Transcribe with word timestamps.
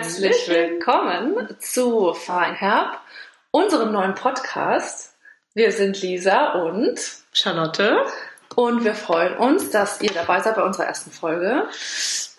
Herzlich 0.00 0.48
willkommen 0.48 1.46
zu 1.58 2.14
Feinherb, 2.14 2.98
unserem 3.50 3.92
neuen 3.92 4.14
Podcast. 4.14 5.12
Wir 5.52 5.72
sind 5.72 6.00
Lisa 6.00 6.52
und 6.52 6.98
Charlotte. 7.34 8.06
Und 8.56 8.82
wir 8.82 8.94
freuen 8.94 9.36
uns, 9.36 9.68
dass 9.68 10.00
ihr 10.00 10.10
dabei 10.10 10.40
seid 10.40 10.56
bei 10.56 10.62
unserer 10.62 10.86
ersten 10.86 11.10
Folge. 11.10 11.68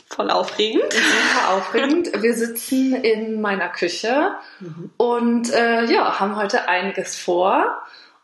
Voll 0.10 0.32
aufregend. 0.32 0.92
Super 0.92 1.54
aufregend. 1.54 2.24
Wir 2.24 2.34
sitzen 2.34 2.96
in 2.96 3.42
meiner 3.42 3.70
Küche 3.70 4.32
mhm. 4.60 4.90
und 4.98 5.54
äh, 5.54 5.86
ja, 5.86 6.20
haben 6.20 6.38
heute 6.38 6.68
einiges 6.68 7.16
vor. 7.16 7.80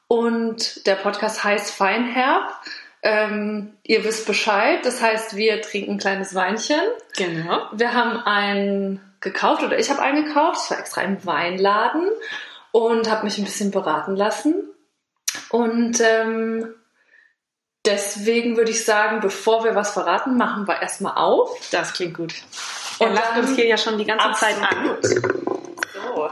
Und 0.08 0.88
der 0.88 0.96
Podcast 0.96 1.44
heißt 1.44 1.75
Feinherb. 1.75 2.50
Ähm, 3.04 3.74
ihr 3.83 4.04
wisst 4.04 4.25
Bescheid, 4.25 4.83
das 4.83 5.00
heißt, 5.00 5.36
wir 5.36 5.61
trinken 5.61 5.92
ein 5.92 6.00
kleines 6.00 6.33
Weinchen. 6.33 6.82
Genau. 7.16 7.68
Wir 7.74 7.94
haben 7.94 8.18
einen 8.18 9.07
gekauft 9.32 9.64
oder 9.64 9.78
ich 9.78 9.90
habe 9.90 10.02
einen 10.02 10.26
gekauft. 10.26 10.62
Ich 10.64 10.72
war 10.72 10.80
extra 10.80 11.02
im 11.02 11.26
Weinladen 11.26 12.10
und 12.72 13.10
habe 13.10 13.26
mich 13.26 13.38
ein 13.38 13.46
bisschen 13.46 13.72
beraten 13.72 14.16
lassen. 14.16 14.56
Und 15.50 16.00
ähm, 16.02 16.74
deswegen 17.86 18.58
würde 18.58 18.72
ich 18.72 18.86
sagen, 18.86 19.20
bevor 19.20 19.64
wir 19.64 19.76
was 19.76 19.92
verraten, 19.92 20.38
machen 20.38 20.68
wir 20.68 20.82
erstmal 20.82 21.18
auf. 21.18 21.58
Das 21.72 21.94
klingt 21.94 22.16
gut. 22.16 22.34
Und 23.00 23.14
lacht 23.14 23.38
uns 23.38 23.56
hier 23.56 23.68
ja 23.68 23.78
schon 23.78 23.98
die 23.98 24.06
ganze 24.06 24.32
Zeit 24.40 24.56
an. 24.62 24.98
So. 25.02 26.30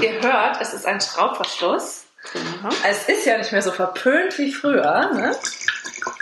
Ihr 0.00 0.22
hört, 0.22 0.60
es 0.60 0.74
ist 0.74 0.86
ein 0.86 1.00
Schraubverschluss. 1.00 2.04
Genau. 2.32 2.68
Es 2.86 3.08
ist 3.08 3.24
ja 3.24 3.38
nicht 3.38 3.52
mehr 3.52 3.62
so 3.62 3.72
verpönt 3.72 4.36
wie 4.38 4.52
früher. 4.52 5.10
Ne? 5.14 5.34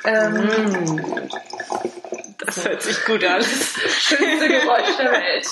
Ähm, 0.04 0.32
mm. 0.34 1.28
Das 2.48 2.64
hört 2.64 2.80
sich 2.80 3.04
gut 3.04 3.22
an. 3.24 3.40
Das 3.40 3.74
schönste 3.92 4.48
Geräusch 4.48 4.96
der 4.96 5.12
Welt. 5.12 5.46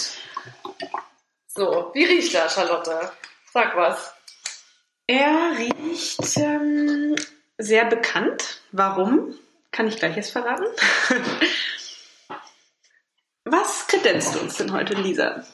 So, 1.47 1.91
wie 1.93 2.05
riecht 2.05 2.33
er, 2.33 2.49
Charlotte? 2.49 3.13
Sag 3.53 3.77
was. 3.77 4.15
Er 5.07 5.59
riecht 5.59 6.39
ähm, 6.39 7.15
sehr 7.59 7.85
bekannt. 7.85 8.63
Warum? 8.73 9.35
Kann 9.73 9.89
ich 9.89 9.99
gleich 9.99 10.17
jetzt 10.17 10.33
verraten. 10.33 10.65
was 13.45 13.87
kredenzt 13.89 14.35
du 14.35 14.39
uns 14.39 14.57
denn 14.57 14.73
heute, 14.73 14.95
Lisa? 14.95 15.45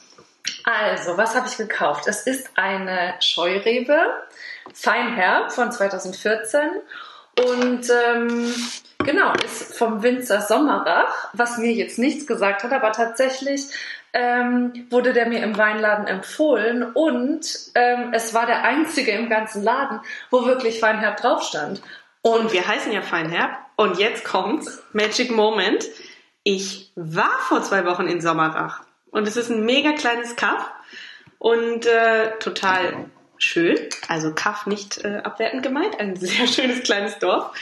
Also, 0.63 1.17
was 1.17 1.35
habe 1.35 1.48
ich 1.48 1.57
gekauft? 1.57 2.07
Es 2.07 2.25
ist 2.25 2.51
eine 2.55 3.17
Scheurebe, 3.19 3.98
Feinherb 4.73 5.51
von 5.51 5.73
2014 5.73 6.70
und 7.39 7.89
ähm, 7.91 8.55
genau, 8.99 9.33
ist 9.45 9.77
vom 9.77 10.03
Winzer 10.03 10.43
Sommerach, 10.43 11.31
was 11.33 11.59
mir 11.59 11.73
jetzt 11.73 11.99
nichts 11.99 12.27
gesagt 12.27 12.63
hat, 12.63 12.73
aber 12.73 12.93
tatsächlich 12.93 13.69
ähm, 14.13 14.87
wurde 14.91 15.13
der 15.13 15.27
mir 15.27 15.43
im 15.43 15.57
Weinladen 15.57 16.07
empfohlen 16.07 16.83
und 16.83 17.47
ähm, 17.75 18.11
es 18.13 18.35
war 18.35 18.47
der 18.47 18.65
einzige 18.65 19.13
im 19.13 19.31
ganzen 19.31 19.63
Laden, 19.63 20.01
wo 20.31 20.45
wirklich 20.45 20.81
Feinherb 20.81 21.17
drauf 21.17 21.43
stand. 21.43 21.81
Und 22.21 22.53
wir 22.53 22.67
heißen 22.69 22.93
ja 22.93 23.03
Feinherb 23.03 23.57
und 23.77 23.99
jetzt 23.99 24.25
kommt's, 24.25 24.83
Magic 24.93 25.31
Moment. 25.31 25.87
Ich 26.45 26.93
war 26.95 27.39
vor 27.49 27.63
zwei 27.63 27.87
Wochen 27.87 28.07
in 28.07 28.21
Sommerach 28.21 28.83
und 29.11 29.27
es 29.27 29.37
ist 29.37 29.51
ein 29.51 29.65
mega 29.65 29.93
kleines 29.93 30.37
Kaff 30.37 30.71
und 31.39 31.87
äh, 31.87 32.33
total 32.39 33.07
schön. 33.43 33.79
Also 34.09 34.35
Kaff 34.35 34.67
nicht 34.67 35.05
äh, 35.05 35.21
abwertend 35.23 35.62
gemeint, 35.62 35.98
ein 36.01 36.17
sehr 36.17 36.47
schönes 36.48 36.83
kleines 36.83 37.19
Dorf. 37.19 37.53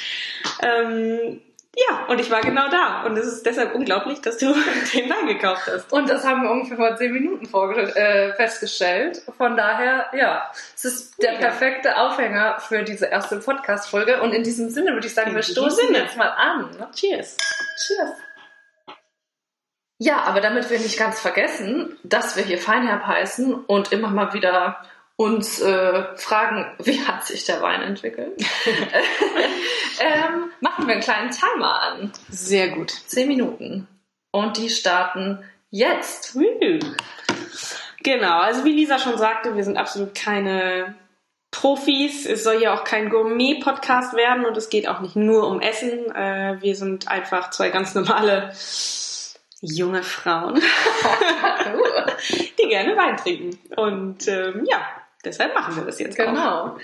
Ähm, 0.62 1.40
ja, 1.76 2.06
und 2.08 2.20
ich 2.20 2.30
war 2.30 2.40
genau 2.40 2.68
da. 2.68 3.04
Und 3.04 3.16
es 3.16 3.26
ist 3.26 3.46
deshalb 3.46 3.74
unglaublich, 3.74 4.20
dass 4.20 4.38
du 4.38 4.46
den 4.94 5.08
Wein 5.08 5.28
gekauft 5.28 5.62
hast. 5.66 5.92
Und 5.92 6.10
das 6.10 6.24
haben 6.24 6.42
wir 6.42 6.50
ungefähr 6.50 6.76
vor 6.76 6.96
zehn 6.96 7.12
Minuten 7.12 7.46
äh, 7.46 8.34
festgestellt. 8.34 9.22
Von 9.36 9.56
daher, 9.56 10.06
ja, 10.12 10.50
es 10.74 10.84
ist 10.84 11.22
der 11.22 11.32
perfekte 11.32 11.96
Aufhänger 11.96 12.58
für 12.60 12.82
diese 12.82 13.06
erste 13.06 13.36
Podcast-Folge. 13.36 14.20
Und 14.20 14.32
in 14.32 14.42
diesem 14.42 14.68
Sinne 14.68 14.92
würde 14.94 15.06
ich 15.06 15.14
sagen, 15.14 15.30
in 15.30 15.36
wir 15.36 15.42
stoßen 15.42 15.86
Sinne. 15.86 15.98
jetzt 15.98 16.16
mal 16.16 16.30
an. 16.30 16.86
Cheers. 16.92 17.36
Cheers. 17.86 18.10
Ja, 19.98 20.22
aber 20.22 20.40
damit 20.40 20.70
wir 20.70 20.78
nicht 20.78 20.98
ganz 20.98 21.20
vergessen, 21.20 21.96
dass 22.02 22.34
wir 22.34 22.42
hier 22.42 22.58
Feinherb 22.58 23.06
heißen 23.06 23.52
und 23.54 23.92
immer 23.92 24.08
mal 24.08 24.32
wieder 24.32 24.82
uns 25.20 25.60
äh, 25.60 26.16
fragen, 26.16 26.66
wie 26.78 27.02
hat 27.02 27.26
sich 27.26 27.44
der 27.44 27.60
Wein 27.60 27.82
entwickelt, 27.82 28.40
ähm, 30.00 30.50
machen 30.60 30.86
wir 30.86 30.94
einen 30.94 31.02
kleinen 31.02 31.30
Timer 31.30 31.82
an. 31.82 32.12
Sehr 32.30 32.68
gut. 32.68 32.90
Zehn 33.06 33.28
Minuten. 33.28 33.86
Und 34.30 34.56
die 34.56 34.70
starten 34.70 35.44
jetzt. 35.68 36.38
Genau, 38.02 38.38
also 38.38 38.64
wie 38.64 38.72
Lisa 38.72 38.98
schon 38.98 39.18
sagte, 39.18 39.56
wir 39.56 39.64
sind 39.64 39.76
absolut 39.76 40.14
keine 40.14 40.94
Profis. 41.50 42.24
Es 42.24 42.42
soll 42.42 42.62
ja 42.62 42.72
auch 42.72 42.84
kein 42.84 43.10
Gourmet-Podcast 43.10 44.14
werden 44.14 44.46
und 44.46 44.56
es 44.56 44.70
geht 44.70 44.88
auch 44.88 45.00
nicht 45.00 45.16
nur 45.16 45.48
um 45.48 45.60
Essen. 45.60 46.10
Äh, 46.14 46.56
wir 46.60 46.74
sind 46.74 47.08
einfach 47.08 47.50
zwei 47.50 47.68
ganz 47.68 47.94
normale 47.94 48.54
junge 49.60 50.02
Frauen, 50.02 50.54
die 52.58 52.68
gerne 52.68 52.96
Wein 52.96 53.18
trinken. 53.18 53.58
Und 53.76 54.26
ähm, 54.28 54.64
ja, 54.66 54.80
deshalb 55.24 55.54
machen 55.54 55.76
wir 55.76 55.84
das 55.84 55.98
jetzt 55.98 56.16
Genau. 56.16 56.74
Auch. 56.74 56.80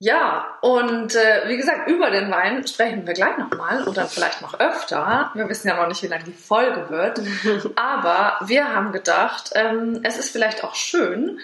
Ja, 0.00 0.56
und 0.60 1.16
äh, 1.16 1.48
wie 1.48 1.56
gesagt, 1.56 1.90
über 1.90 2.10
den 2.10 2.30
Wein 2.30 2.64
sprechen 2.66 3.04
wir 3.04 3.14
gleich 3.14 3.36
nochmal 3.36 3.82
oder 3.88 4.06
vielleicht 4.06 4.42
noch 4.42 4.60
öfter. 4.60 5.32
Wir 5.34 5.48
wissen 5.48 5.66
ja 5.66 5.76
noch 5.76 5.88
nicht, 5.88 6.04
wie 6.04 6.06
lange 6.06 6.22
die 6.22 6.32
Folge 6.32 6.88
wird. 6.88 7.20
Aber 7.76 8.38
wir 8.46 8.72
haben 8.72 8.92
gedacht, 8.92 9.50
ähm, 9.54 10.00
es 10.04 10.16
ist 10.16 10.30
vielleicht 10.30 10.62
auch 10.62 10.76
schön, 10.76 11.40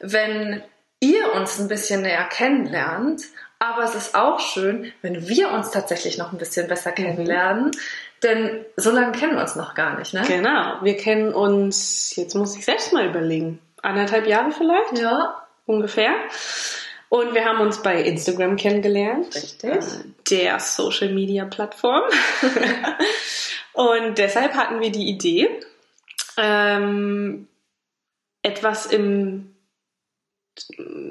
wenn 0.00 0.62
ihr 1.00 1.34
uns 1.34 1.58
ein 1.58 1.68
bisschen 1.68 2.00
näher 2.00 2.24
kennenlernt. 2.24 3.24
Aber 3.58 3.82
es 3.82 3.94
ist 3.94 4.14
auch 4.14 4.40
schön, 4.40 4.90
wenn 5.02 5.28
wir 5.28 5.50
uns 5.50 5.70
tatsächlich 5.70 6.16
noch 6.16 6.32
ein 6.32 6.38
bisschen 6.38 6.66
besser 6.66 6.92
mhm. 6.92 6.94
kennenlernen. 6.94 7.64
Mhm. 7.66 7.72
Denn 8.22 8.64
so 8.76 8.90
lange 8.90 9.12
kennen 9.12 9.34
wir 9.34 9.42
uns 9.42 9.54
noch 9.54 9.74
gar 9.74 9.98
nicht, 9.98 10.14
ne? 10.14 10.22
Genau. 10.26 10.78
Wir 10.82 10.96
kennen 10.96 11.34
uns, 11.34 12.16
jetzt 12.16 12.34
muss 12.34 12.56
ich 12.56 12.64
selbst 12.64 12.92
mal 12.92 13.06
überlegen, 13.06 13.60
anderthalb 13.82 14.26
Jahre 14.26 14.52
vielleicht? 14.52 14.98
Ja. 14.98 15.42
Ungefähr. 15.66 16.12
Und 17.10 17.34
wir 17.34 17.44
haben 17.44 17.60
uns 17.60 17.82
bei 17.82 18.02
Instagram 18.02 18.56
kennengelernt. 18.56 19.34
Richtig. 19.34 19.70
Äh, 19.70 19.80
der 20.30 20.60
Social 20.60 21.12
Media 21.12 21.44
Plattform. 21.46 22.02
und 23.72 24.18
deshalb 24.18 24.54
hatten 24.54 24.80
wir 24.80 24.92
die 24.92 25.08
Idee, 25.08 25.48
ähm, 26.36 27.48
etwas 28.42 28.86
im 28.86 29.54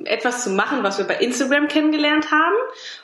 etwas 0.06 0.44
zu 0.44 0.50
machen, 0.52 0.84
was 0.84 0.98
wir 0.98 1.06
bei 1.06 1.16
Instagram 1.16 1.68
kennengelernt 1.68 2.32
haben. 2.32 2.56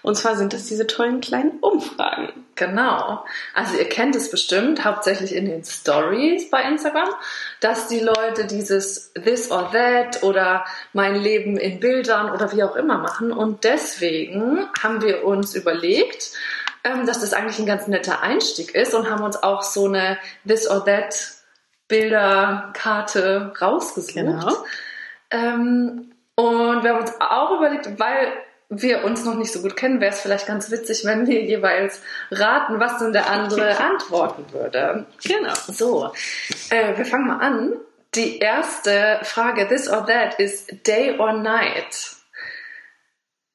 Und 0.01 0.15
zwar 0.15 0.35
sind 0.35 0.53
das 0.53 0.65
diese 0.65 0.87
tollen 0.87 1.21
kleinen 1.21 1.59
Umfragen. 1.59 2.45
Genau. 2.55 3.25
Also 3.53 3.77
ihr 3.77 3.89
kennt 3.89 4.15
es 4.15 4.29
bestimmt, 4.29 4.85
hauptsächlich 4.85 5.35
in 5.35 5.45
den 5.45 5.63
Stories 5.63 6.49
bei 6.49 6.63
Instagram, 6.63 7.09
dass 7.59 7.87
die 7.87 7.99
Leute 7.99 8.45
dieses 8.45 9.11
This 9.13 9.51
or 9.51 9.71
That 9.71 10.23
oder 10.23 10.65
mein 10.93 11.15
Leben 11.15 11.57
in 11.57 11.79
Bildern 11.79 12.31
oder 12.31 12.51
wie 12.51 12.63
auch 12.63 12.75
immer 12.75 12.97
machen. 12.97 13.31
Und 13.31 13.63
deswegen 13.63 14.67
haben 14.81 15.01
wir 15.01 15.25
uns 15.25 15.55
überlegt, 15.55 16.31
ähm, 16.83 17.05
dass 17.05 17.21
das 17.21 17.33
eigentlich 17.33 17.59
ein 17.59 17.65
ganz 17.65 17.87
netter 17.87 18.21
Einstieg 18.21 18.75
ist 18.75 18.93
und 18.93 19.09
haben 19.09 19.23
uns 19.23 19.41
auch 19.41 19.63
so 19.63 19.85
eine 19.87 20.17
This 20.47 20.69
or 20.69 20.85
That 20.85 21.15
Bilderkarte 21.87 23.53
rausgesucht. 23.59 24.15
Genau. 24.15 24.65
Ähm, 25.31 26.12
und 26.43 26.83
wir 26.83 26.91
haben 26.91 27.01
uns 27.01 27.13
auch 27.19 27.57
überlegt, 27.57 27.99
weil 27.99 28.33
wir 28.69 29.03
uns 29.03 29.23
noch 29.25 29.35
nicht 29.35 29.51
so 29.51 29.61
gut 29.61 29.75
kennen, 29.75 30.01
wäre 30.01 30.11
es 30.11 30.21
vielleicht 30.21 30.47
ganz 30.47 30.71
witzig, 30.71 31.05
wenn 31.05 31.27
wir 31.27 31.41
jeweils 31.41 32.01
raten, 32.31 32.79
was 32.79 32.97
denn 32.97 33.13
der 33.13 33.29
andere 33.29 33.77
antworten 33.83 34.45
würde. 34.51 35.05
Genau. 35.23 35.53
So, 35.67 36.11
äh, 36.69 36.97
wir 36.97 37.05
fangen 37.05 37.27
mal 37.27 37.39
an. 37.39 37.73
Die 38.15 38.39
erste 38.39 39.19
Frage, 39.23 39.67
this 39.67 39.89
or 39.89 40.05
that, 40.05 40.39
ist 40.39 40.87
day 40.87 41.17
or 41.17 41.33
night. 41.33 42.15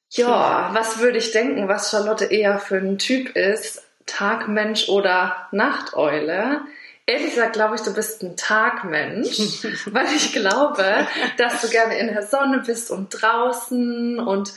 Ja, 0.09 0.71
was 0.73 0.99
würde 0.99 1.17
ich 1.17 1.31
denken, 1.31 1.67
was 1.67 1.91
Charlotte 1.91 2.25
eher 2.25 2.59
für 2.59 2.77
ein 2.77 2.97
Typ 2.97 3.35
ist? 3.35 3.83
Tagmensch 4.05 4.89
oder 4.89 5.47
Nachteule? 5.51 6.61
Ehrlich 7.09 7.33
gesagt 7.33 7.53
glaube 7.53 7.73
ich, 7.73 7.81
du 7.81 7.91
bist 7.91 8.21
ein 8.21 8.37
Tagmensch, 8.37 9.39
weil 9.91 10.05
ich 10.15 10.31
glaube, 10.31 11.07
dass 11.37 11.61
du 11.61 11.69
gerne 11.69 11.97
in 11.97 12.13
der 12.13 12.21
Sonne 12.21 12.61
bist 12.63 12.91
und 12.91 13.09
draußen 13.09 14.19
und 14.19 14.53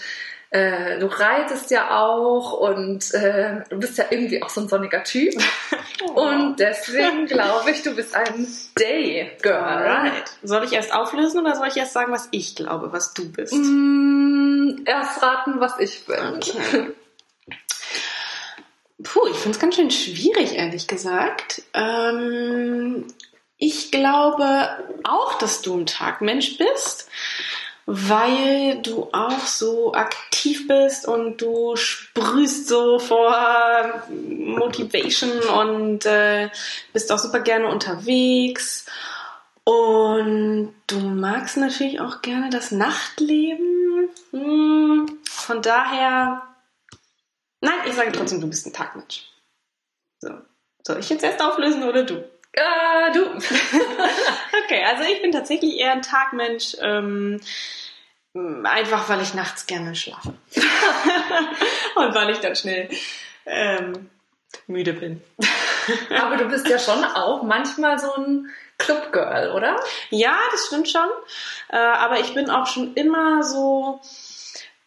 äh, 0.51 0.99
du 0.99 1.07
reitest 1.07 1.71
ja 1.71 1.99
auch 1.99 2.53
und 2.53 3.15
äh, 3.15 3.63
du 3.71 3.79
bist 3.79 3.97
ja 3.97 4.05
irgendwie 4.11 4.43
auch 4.43 4.51
so 4.51 4.61
ein 4.61 4.69
sonniger 4.69 5.03
Typ. 5.03 5.33
Oh. 6.05 6.21
Und 6.21 6.61
deswegen 6.61 7.27
glaube 7.27 7.71
ich, 7.71 7.83
du 7.83 7.95
bist 7.95 8.15
ein 8.15 8.47
Day 8.79 9.31
Girl. 9.41 9.55
Alright. 9.55 10.31
Soll 10.43 10.65
ich 10.65 10.73
erst 10.73 10.93
auflösen 10.93 11.41
oder 11.41 11.55
soll 11.55 11.69
ich 11.69 11.77
erst 11.77 11.95
sagen, 11.95 12.13
was 12.13 12.29
ich 12.33 12.55
glaube, 12.55 12.93
was 12.93 13.15
du 13.15 13.33
bist? 13.33 13.55
Mm, 13.55 14.83
erst 14.85 15.23
raten, 15.23 15.59
was 15.59 15.79
ich 15.79 16.05
bin. 16.05 16.19
Okay. 16.37 16.93
Finde 19.43 19.57
es 19.57 19.61
ganz 19.61 19.75
schön 19.75 19.91
schwierig, 19.91 20.55
ehrlich 20.55 20.87
gesagt. 20.87 21.63
Ähm, 21.75 23.09
ich 23.59 23.91
glaube 23.91 24.69
auch, 25.03 25.37
dass 25.39 25.63
du 25.63 25.77
ein 25.77 25.87
Tagmensch 25.87 26.59
bist, 26.59 27.09
weil 27.85 28.81
du 28.83 29.09
auch 29.13 29.41
so 29.41 29.95
aktiv 29.95 30.69
bist 30.69 31.09
und 31.09 31.39
du 31.43 31.75
sprühst 31.75 32.69
so 32.69 33.01
vor 33.01 34.05
Motivation 34.11 35.41
und 35.41 36.07
äh, 36.07 36.49
bist 36.93 37.11
auch 37.11 37.19
super 37.19 37.41
gerne 37.41 37.67
unterwegs. 37.67 38.87
Und 39.65 40.73
du 40.87 41.01
magst 41.01 41.57
natürlich 41.57 41.99
auch 41.99 42.23
gerne 42.23 42.49
das 42.49 42.71
Nachtleben. 42.71 44.09
Hm, 44.31 45.19
von 45.25 45.63
daher, 45.63 46.43
nein, 47.61 47.81
ich 47.87 47.95
sage 47.95 48.13
trotzdem, 48.13 48.41
du 48.41 48.47
bist 48.47 48.67
ein 48.69 48.73
Tagmensch. 48.73 49.32
So. 50.23 50.31
Soll 50.87 51.01
ich 51.01 51.11
jetzt 51.11 51.25
erst 51.25 51.43
auflösen 51.43 51.83
oder 51.83 52.05
du? 52.05 52.15
Äh, 52.53 53.13
du. 53.13 53.25
okay, 54.65 54.85
also 54.85 55.03
ich 55.03 55.21
bin 55.21 55.33
tatsächlich 55.33 55.79
eher 55.79 55.93
ein 55.93 56.03
Tagmensch. 56.03 56.77
Ähm, 56.81 57.41
einfach 58.63 59.09
weil 59.09 59.21
ich 59.21 59.35
nachts 59.35 59.67
gerne 59.67 59.97
schlafe. 59.97 60.35
Und 61.97 62.15
weil 62.15 62.31
ich 62.31 62.39
dann 62.39 62.55
schnell 62.55 62.89
ähm, 63.47 64.11
müde 64.69 64.93
bin. 64.93 65.21
Aber 66.23 66.37
du 66.37 66.45
bist 66.45 66.69
ja 66.69 66.79
schon 66.79 67.05
auch 67.05 67.43
manchmal 67.43 67.99
so 67.99 68.15
ein 68.15 68.49
Clubgirl, 68.79 69.51
oder? 69.51 69.77
Ja, 70.11 70.39
das 70.53 70.67
stimmt 70.67 70.89
schon. 70.89 71.09
Äh, 71.69 71.77
aber 71.77 72.19
ich 72.19 72.35
bin 72.35 72.51
auch 72.51 72.67
schon 72.67 72.95
immer 72.95 73.45
so, 73.45 74.01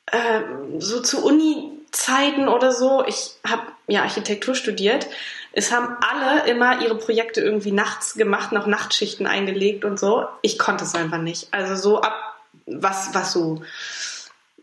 äh, 0.08 0.42
so 0.80 1.02
zu 1.02 1.24
Uni-Zeiten 1.24 2.50
oder 2.50 2.74
so. 2.74 3.06
Ich 3.06 3.32
habe 3.48 3.64
ja 3.88 4.04
Architektur 4.04 4.56
studiert. 4.56 5.08
Es 5.52 5.72
haben 5.72 5.96
alle 6.02 6.50
immer 6.50 6.82
ihre 6.82 6.98
Projekte 6.98 7.42
irgendwie 7.42 7.72
nachts 7.72 8.16
gemacht, 8.16 8.52
noch 8.52 8.68
Nachtschichten 8.68 9.26
eingelegt 9.26 9.86
und 9.86 10.00
so. 10.00 10.28
Ich 10.42 10.60
konnte 10.60 10.84
es 10.84 10.96
einfach 10.96 11.20
nicht. 11.20 11.48
Also 11.52 11.76
so 11.76 12.02
ab, 12.02 12.14
was, 12.66 13.14
was 13.14 13.32
so 13.32 13.62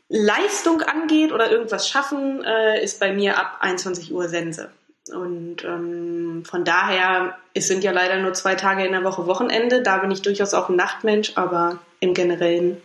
Leistung 0.08 0.82
angeht 0.82 1.32
oder 1.32 1.50
irgendwas 1.50 1.88
schaffen, 1.88 2.44
äh, 2.44 2.82
ist 2.82 3.00
bei 3.00 3.12
mir 3.12 3.38
ab 3.38 3.58
21 3.60 4.12
Uhr 4.12 4.28
Sense. 4.28 4.70
Und 5.10 5.64
ähm, 5.64 6.44
von 6.46 6.64
daher, 6.64 7.38
es 7.54 7.66
sind 7.66 7.82
ja 7.82 7.90
leider 7.90 8.18
nur 8.18 8.34
zwei 8.34 8.54
Tage 8.54 8.84
in 8.84 8.92
der 8.92 9.04
Woche 9.04 9.26
Wochenende. 9.26 9.82
Da 9.82 9.98
bin 9.98 10.10
ich 10.10 10.22
durchaus 10.22 10.54
auch 10.54 10.68
ein 10.68 10.76
Nachtmensch, 10.76 11.32
aber 11.36 11.78
im 12.00 12.14
Generellen 12.14 12.80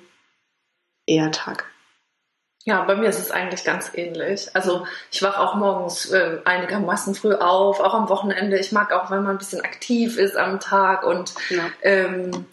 eher 1.06 1.32
Tag. 1.32 1.66
Ja, 2.68 2.84
bei 2.84 2.98
mir 2.98 3.08
ist 3.08 3.20
es 3.20 3.32
eigentlich 3.32 3.64
ganz 3.64 3.92
ähnlich. 3.94 4.50
Also 4.54 4.86
ich 5.10 5.24
wache 5.24 5.40
auch 5.40 5.56
morgens 5.56 6.12
äh, 6.12 6.40
einigermaßen 6.44 7.16
früh 7.16 7.34
auf, 7.34 7.80
auch 7.80 7.94
am 7.94 8.10
Wochenende. 8.10 8.60
Ich 8.60 8.74
mag 8.74 8.92
auch, 8.92 9.10
wenn 9.10 9.24
man 9.24 9.36
ein 9.36 9.38
bisschen 9.38 9.62
aktiv 9.62 10.18
ist 10.18 10.36
am 10.36 10.60
Tag 10.60 11.06
und 11.06 11.34
ja. 11.50 11.70
ähm, 11.82 12.46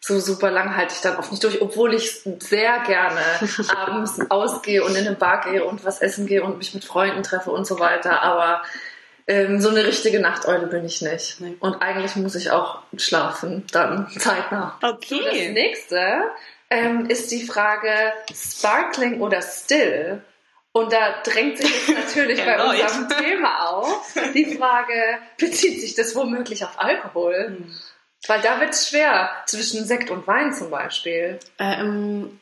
so 0.00 0.18
super 0.20 0.50
lang 0.50 0.74
halte 0.74 0.94
ich 0.94 1.02
dann 1.02 1.18
oft 1.18 1.30
nicht 1.32 1.44
durch, 1.44 1.60
obwohl 1.60 1.92
ich 1.92 2.22
sehr 2.38 2.78
gerne 2.86 3.20
abends 3.76 4.18
ausgehe 4.30 4.82
und 4.82 4.96
in 4.96 5.06
eine 5.06 5.16
Bar 5.16 5.42
gehe 5.42 5.62
und 5.62 5.84
was 5.84 6.00
essen 6.00 6.26
gehe 6.26 6.42
und 6.42 6.56
mich 6.56 6.72
mit 6.72 6.86
Freunden 6.86 7.22
treffe 7.22 7.50
und 7.50 7.66
so 7.66 7.78
weiter. 7.78 8.22
Aber 8.22 8.62
ähm, 9.26 9.60
so 9.60 9.68
eine 9.68 9.84
richtige 9.84 10.18
Nachteule 10.18 10.66
bin 10.66 10.86
ich 10.86 11.02
nicht. 11.02 11.42
Und 11.60 11.82
eigentlich 11.82 12.16
muss 12.16 12.36
ich 12.36 12.50
auch 12.50 12.80
schlafen, 12.96 13.66
dann 13.70 14.08
zeitnah. 14.18 14.78
Okay. 14.80 15.08
So, 15.08 15.24
das 15.24 15.48
nächste 15.50 16.22
ähm, 16.70 17.06
ist 17.06 17.30
die 17.30 17.44
Frage 17.44 18.12
Sparkling 18.34 19.20
oder 19.20 19.42
Still. 19.42 20.22
Und 20.72 20.92
da 20.92 21.22
drängt 21.22 21.58
sich 21.58 21.88
jetzt 21.88 21.98
natürlich 22.16 22.44
bei 22.44 22.62
unserem 22.62 23.08
Thema 23.08 23.68
auf. 23.68 24.14
Die 24.34 24.56
Frage, 24.56 25.18
bezieht 25.38 25.80
sich 25.80 25.94
das 25.94 26.14
womöglich 26.14 26.64
auf 26.64 26.78
Alkohol? 26.78 27.56
Hm. 27.58 27.74
Weil 28.26 28.40
da 28.40 28.60
wird 28.60 28.70
es 28.70 28.88
schwer, 28.88 29.30
zwischen 29.46 29.84
Sekt 29.84 30.10
und 30.10 30.26
Wein 30.26 30.52
zum 30.52 30.70
Beispiel. 30.70 31.38
Ähm, 31.58 32.40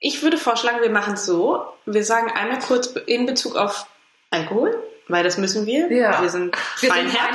ich 0.00 0.22
würde 0.22 0.38
vorschlagen, 0.38 0.80
wir 0.80 0.90
machen 0.90 1.14
es 1.14 1.26
so. 1.26 1.64
Wir 1.84 2.04
sagen 2.04 2.30
einmal 2.30 2.58
kurz 2.60 2.88
in 3.06 3.26
Bezug 3.26 3.56
auf 3.56 3.86
Alkohol 4.30 4.82
weil 5.08 5.24
das 5.24 5.38
müssen 5.38 5.66
wir. 5.66 5.90
Ja. 5.92 6.20
Wir 6.22 6.30
sind 6.30 6.56
wir 6.80 6.90
Feinherr. 6.90 7.28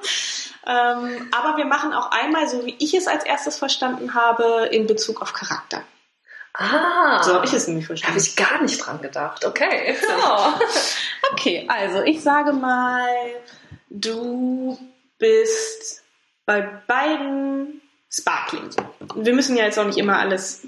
ähm, 0.69 1.29
aber 1.33 1.57
wir 1.57 1.65
machen 1.65 1.95
auch 1.95 2.11
einmal, 2.11 2.47
so 2.47 2.65
wie 2.67 2.77
ich 2.79 2.95
es 2.95 3.07
als 3.07 3.25
erstes 3.25 3.57
verstanden 3.57 4.15
habe, 4.15 4.69
in 4.71 4.87
Bezug 4.87 5.23
auf 5.23 5.33
Charakter. 5.33 5.83
Ah. 6.53 7.23
So 7.23 7.35
habe 7.35 7.47
ich 7.47 7.53
es 7.53 7.67
nämlich 7.69 7.87
verstanden. 7.87 8.17
Habe 8.17 8.27
ich 8.27 8.37
gar 8.37 8.61
nicht 8.61 8.79
dran 8.85 9.01
gedacht. 9.01 9.45
Okay. 9.45 9.97
Oh. 10.11 10.53
okay, 11.33 11.67
also 11.69 12.03
ich 12.03 12.23
sage 12.23 12.53
mal, 12.53 13.07
du 13.89 14.79
bist 15.19 16.03
bei 16.45 16.61
beiden 16.61 17.81
Sparkling. 18.11 18.71
Wir 19.15 19.33
müssen 19.33 19.57
ja 19.57 19.65
jetzt 19.65 19.79
auch 19.79 19.85
nicht 19.87 19.99
immer 19.99 20.19
alles 20.19 20.67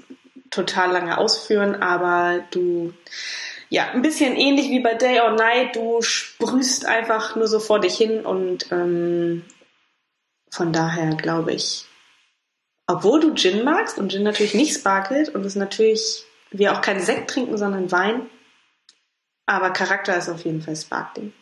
total 0.49 0.91
lange 0.91 1.17
ausführen, 1.17 1.81
aber 1.81 2.39
du 2.51 2.93
ja, 3.69 3.89
ein 3.91 4.01
bisschen 4.01 4.35
ähnlich 4.35 4.69
wie 4.69 4.81
bei 4.81 4.95
Day 4.95 5.21
or 5.21 5.31
Night. 5.31 5.75
Du 5.75 6.01
sprühst 6.01 6.85
einfach 6.85 7.35
nur 7.35 7.47
so 7.47 7.59
vor 7.59 7.79
dich 7.79 7.95
hin 7.95 8.25
und 8.25 8.71
ähm, 8.71 9.45
von 10.51 10.73
daher 10.73 11.15
glaube 11.15 11.53
ich, 11.53 11.85
obwohl 12.87 13.19
du 13.19 13.33
Gin 13.33 13.63
magst 13.63 13.97
und 13.97 14.11
Gin 14.11 14.23
natürlich 14.23 14.53
nicht 14.53 14.75
sparkelt 14.77 15.29
und 15.29 15.45
es 15.45 15.55
natürlich 15.55 16.25
wir 16.51 16.73
auch 16.73 16.81
keinen 16.81 16.99
Sekt 16.99 17.29
trinken, 17.29 17.57
sondern 17.57 17.91
Wein, 17.91 18.29
aber 19.45 19.71
Charakter 19.71 20.17
ist 20.17 20.29
auf 20.29 20.43
jeden 20.43 20.61
Fall 20.61 20.75
Sparkling. 20.75 21.33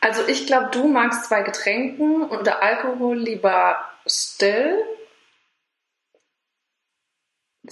Also 0.00 0.26
ich 0.26 0.46
glaube, 0.46 0.70
du 0.72 0.88
magst 0.88 1.26
zwei 1.26 1.42
Getränken 1.42 2.22
und 2.22 2.46
der 2.46 2.62
Alkohol 2.62 3.18
lieber 3.18 3.88
still 4.06 4.82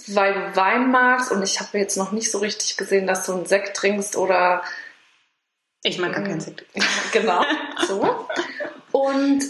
weil 0.07 0.33
du 0.33 0.55
Wein 0.55 0.89
magst 0.91 1.31
und 1.31 1.43
ich 1.43 1.59
habe 1.59 1.77
jetzt 1.77 1.97
noch 1.97 2.11
nicht 2.11 2.31
so 2.31 2.37
richtig 2.37 2.77
gesehen, 2.77 3.07
dass 3.07 3.25
du 3.25 3.33
einen 3.33 3.45
Sekt 3.45 3.75
trinkst 3.75 4.15
oder. 4.15 4.63
Ich 5.83 5.97
mag 5.97 6.13
gar 6.13 6.23
keinen 6.23 6.39
Sekt. 6.39 6.65
genau, 7.11 7.43
so. 7.87 8.27
Und 8.91 9.43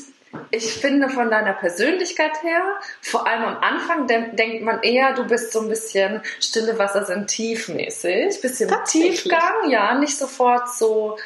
ich 0.49 0.73
finde 0.73 1.09
von 1.09 1.29
deiner 1.29 1.53
Persönlichkeit 1.53 2.43
her, 2.43 2.61
vor 3.01 3.27
allem 3.27 3.43
am 3.43 3.57
Anfang 3.57 4.07
de 4.07 4.35
denkt 4.35 4.63
man 4.63 4.81
eher, 4.83 5.13
du 5.13 5.25
bist 5.25 5.51
so 5.51 5.61
ein 5.61 5.69
bisschen 5.69 6.21
stille 6.39 6.77
Wasser 6.79 7.05
sind 7.05 7.27
tiefmäßig, 7.27 8.41
bisschen 8.41 8.71
Tiefgang, 8.85 9.69
ja, 9.69 9.95
nicht 9.95 10.17
sofort 10.17 10.73
so 10.73 11.17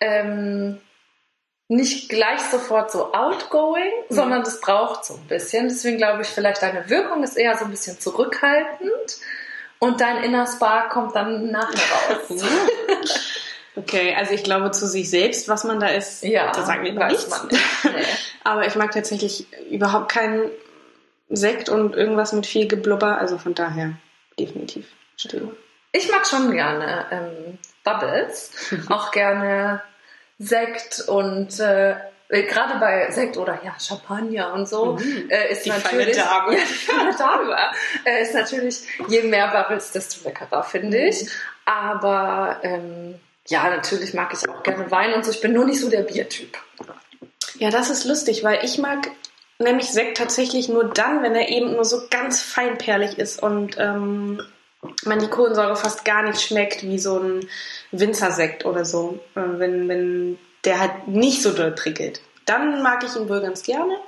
ähm, 0.00 0.80
nicht 1.68 2.08
gleich 2.08 2.40
sofort 2.40 2.90
so 2.90 3.12
outgoing, 3.12 3.92
mhm. 4.08 4.14
sondern 4.14 4.42
das 4.42 4.60
braucht 4.60 5.04
so 5.04 5.14
ein 5.14 5.26
bisschen. 5.28 5.68
Deswegen 5.68 5.98
glaube 5.98 6.22
ich, 6.22 6.28
vielleicht 6.28 6.62
deine 6.62 6.88
Wirkung 6.88 7.22
ist 7.22 7.36
eher 7.36 7.56
so 7.56 7.66
ein 7.66 7.70
bisschen 7.70 8.00
zurückhaltend 8.00 9.18
und 9.78 10.00
dein 10.00 10.24
Inner 10.24 10.46
Spark 10.46 10.90
kommt 10.90 11.14
dann 11.14 11.50
nachher 11.50 11.78
raus. 12.08 12.42
okay, 13.76 14.14
also 14.16 14.32
ich 14.32 14.42
glaube 14.42 14.70
zu 14.70 14.86
sich 14.86 15.10
selbst, 15.10 15.48
was 15.48 15.64
man 15.64 15.78
da 15.78 15.88
ist, 15.88 16.24
ja, 16.24 16.50
da 16.52 16.64
sagen 16.64 16.84
wir 16.84 16.92
nichts. 16.92 17.28
Man 17.28 17.48
nicht. 17.48 17.84
Nee. 17.84 18.04
Aber 18.44 18.66
ich 18.66 18.74
mag 18.76 18.92
tatsächlich 18.92 19.46
überhaupt 19.70 20.10
keinen 20.10 20.50
Sekt 21.28 21.68
und 21.68 21.94
irgendwas 21.94 22.32
mit 22.32 22.46
viel 22.46 22.66
Geblubber, 22.66 23.18
also 23.18 23.38
von 23.38 23.54
daher 23.54 23.92
definitiv 24.38 24.86
still. 25.16 25.56
Ich 25.92 26.10
mag 26.10 26.26
schon 26.26 26.52
gerne 26.52 27.06
ähm, 27.10 27.58
Bubbles, 27.84 28.52
auch 28.88 29.10
gerne 29.10 29.82
Sekt 30.38 31.00
und 31.08 31.58
äh, 31.60 31.96
gerade 32.28 32.78
bei 32.78 33.10
Sekt 33.10 33.36
oder 33.36 33.58
ja 33.64 33.74
Champagner 33.80 34.52
und 34.52 34.68
so 34.68 34.92
mhm. 34.92 35.28
äh, 35.30 35.50
ist 35.50 35.64
die 35.64 35.70
natürlich 35.70 36.16
Dame. 36.16 36.56
Ja, 36.88 37.16
Dame 37.16 37.56
äh, 38.04 38.22
ist 38.22 38.34
natürlich 38.34 38.86
je 39.08 39.22
mehr 39.22 39.48
Bubbles 39.48 39.90
desto 39.92 40.24
leckerer 40.24 40.62
finde 40.62 40.98
ich. 40.98 41.22
Mhm. 41.22 41.28
Aber 41.64 42.60
ähm, 42.62 43.20
ja 43.48 43.68
natürlich 43.70 44.14
mag 44.14 44.32
ich 44.32 44.48
auch 44.48 44.62
gerne 44.62 44.90
Wein 44.90 45.14
und 45.14 45.24
so. 45.24 45.30
Ich 45.30 45.40
bin 45.40 45.52
nur 45.52 45.64
nicht 45.64 45.80
so 45.80 45.90
der 45.90 46.02
Biertyp. 46.02 46.56
Ja, 47.58 47.70
das 47.70 47.90
ist 47.90 48.04
lustig, 48.04 48.44
weil 48.44 48.64
ich 48.64 48.78
mag 48.78 49.10
nämlich 49.58 49.90
Sekt 49.90 50.16
tatsächlich 50.16 50.68
nur 50.68 50.84
dann, 50.84 51.22
wenn 51.22 51.34
er 51.34 51.48
eben 51.48 51.72
nur 51.72 51.84
so 51.84 52.02
ganz 52.08 52.40
feinperlig 52.40 53.18
ist 53.18 53.42
und 53.42 53.76
ähm, 53.78 54.40
man 55.04 55.18
die 55.18 55.28
Kohlensäure 55.28 55.76
fast 55.76 56.04
gar 56.04 56.22
nicht 56.22 56.40
schmeckt 56.40 56.82
wie 56.82 56.98
so 56.98 57.18
ein 57.18 57.48
Winzersekt 57.90 58.64
oder 58.64 58.84
so. 58.84 59.18
Äh, 59.34 59.58
wenn, 59.58 59.88
wenn 59.88 60.38
der 60.64 60.80
halt 60.80 61.08
nicht 61.08 61.42
so 61.42 61.52
doll 61.52 61.72
prickelt. 61.72 62.20
Dann 62.46 62.82
mag 62.82 63.04
ich 63.04 63.14
ihn 63.16 63.28
wohl 63.28 63.40
ganz 63.40 63.62
gerne. 63.62 63.98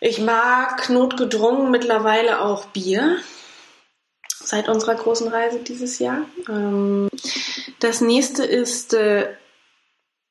Ich 0.00 0.18
mag 0.18 0.88
notgedrungen 0.88 1.70
mittlerweile 1.70 2.40
auch 2.40 2.66
Bier. 2.66 3.18
Seit 4.28 4.68
unserer 4.68 4.94
großen 4.94 5.28
Reise 5.28 5.58
dieses 5.58 5.98
Jahr. 5.98 6.24
Ähm, 6.48 7.08
das 7.80 8.00
nächste 8.00 8.44
ist, 8.44 8.94
äh, 8.94 9.34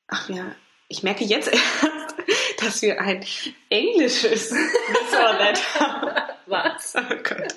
ach 0.08 0.30
ja, 0.30 0.44
ich 0.88 1.02
merke 1.02 1.24
jetzt 1.24 1.48
erst, 1.52 2.05
dass 2.66 2.82
wir 2.82 3.00
ein 3.00 3.24
englisches 3.70 4.52
haben. 5.78 6.22
Was? 6.46 6.94
Oh 6.96 7.14
Gott. 7.22 7.54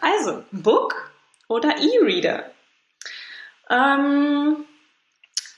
Also, 0.00 0.44
Book 0.50 1.10
oder 1.48 1.76
E-Reader? 1.78 2.50
Ähm, 3.70 4.64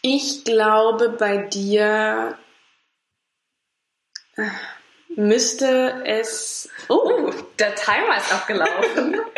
ich 0.02 0.44
glaube 0.44 1.10
bei 1.10 1.38
dir. 1.38 2.38
Äh, 4.36 4.48
müsste 5.16 6.02
es. 6.04 6.68
Oh, 6.88 7.32
der 7.58 7.74
Timer 7.74 8.16
ist 8.16 8.32
abgelaufen. 8.32 9.20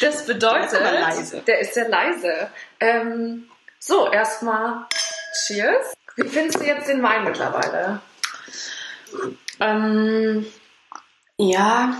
Das 0.00 0.26
bedeutet, 0.26 0.72
Der 0.72 1.08
ist 1.20 1.46
der 1.46 1.58
ist 1.60 1.74
sehr 1.74 1.88
leise. 1.88 2.50
Ähm, 2.80 3.48
so, 3.78 4.10
erstmal 4.10 4.86
Cheers. 5.46 5.94
Wie 6.16 6.28
findest 6.28 6.58
du 6.58 6.64
jetzt 6.64 6.88
den 6.88 7.00
Wein 7.00 7.22
mittlerweile? 7.22 8.00
Ähm, 9.60 10.46
ja, 11.36 11.94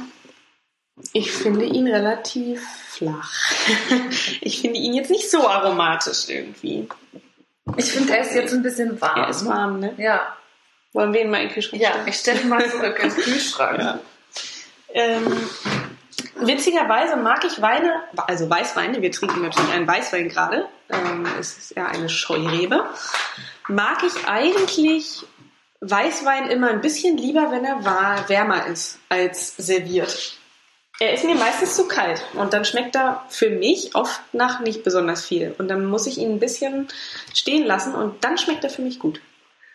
ich 1.12 1.32
finde 1.32 1.64
ihn 1.64 1.86
relativ 1.88 2.62
flach. 2.90 3.32
ich 4.40 4.60
finde 4.60 4.78
ihn 4.78 4.94
jetzt 4.94 5.10
nicht 5.10 5.30
so 5.30 5.46
aromatisch 5.48 6.28
irgendwie. 6.28 6.88
Ich 7.76 7.92
finde, 7.92 8.14
er 8.16 8.22
ist 8.22 8.34
jetzt 8.34 8.52
ein 8.52 8.62
bisschen 8.62 9.00
warm. 9.00 9.20
Er 9.20 9.28
ist 9.28 9.46
warm, 9.46 9.80
ne? 9.80 9.94
Ja. 9.96 10.36
Wollen 10.92 11.12
wir 11.12 11.20
ihn 11.20 11.30
mal 11.30 11.42
in 11.42 11.48
den 11.48 11.54
Kühlschrank 11.54 11.82
Ja, 11.82 11.90
stellen? 11.90 12.08
ich 12.08 12.16
stelle 12.16 12.40
ihn 12.40 12.48
mal 12.48 12.70
zurück 12.70 12.98
ins 13.02 13.14
Kühlschrank. 13.24 13.78
Ja. 13.78 13.98
Ähm, 14.90 15.26
witzigerweise 16.36 17.16
mag 17.16 17.44
ich 17.44 17.60
Weine, 17.60 18.02
also 18.16 18.48
Weißweine, 18.48 19.02
wir 19.02 19.12
trinken 19.12 19.42
natürlich 19.42 19.70
einen 19.70 19.86
Weißwein 19.86 20.28
gerade, 20.30 20.66
ähm, 20.88 21.26
es 21.38 21.58
ist 21.58 21.76
ja 21.76 21.86
eine 21.86 22.08
Scheurebe, 22.08 22.86
mag 23.68 24.02
ich 24.02 24.26
eigentlich 24.26 25.24
Weißwein 25.80 26.50
immer 26.50 26.70
ein 26.70 26.80
bisschen 26.80 27.16
lieber, 27.16 27.50
wenn 27.50 27.64
er 27.64 27.84
wärmer 28.28 28.66
ist 28.66 28.98
als 29.08 29.56
serviert. 29.56 30.38
Er 31.00 31.12
ist 31.12 31.24
mir 31.24 31.36
meistens 31.36 31.76
zu 31.76 31.86
kalt 31.86 32.24
und 32.34 32.52
dann 32.52 32.64
schmeckt 32.64 32.96
er 32.96 33.24
für 33.28 33.50
mich 33.50 33.94
oft 33.94 34.20
nach 34.32 34.58
nicht 34.58 34.82
besonders 34.82 35.24
viel. 35.24 35.54
Und 35.56 35.68
dann 35.68 35.84
muss 35.84 36.08
ich 36.08 36.18
ihn 36.18 36.32
ein 36.32 36.40
bisschen 36.40 36.88
stehen 37.32 37.64
lassen 37.64 37.94
und 37.94 38.24
dann 38.24 38.36
schmeckt 38.36 38.64
er 38.64 38.70
für 38.70 38.82
mich 38.82 38.98
gut. 38.98 39.20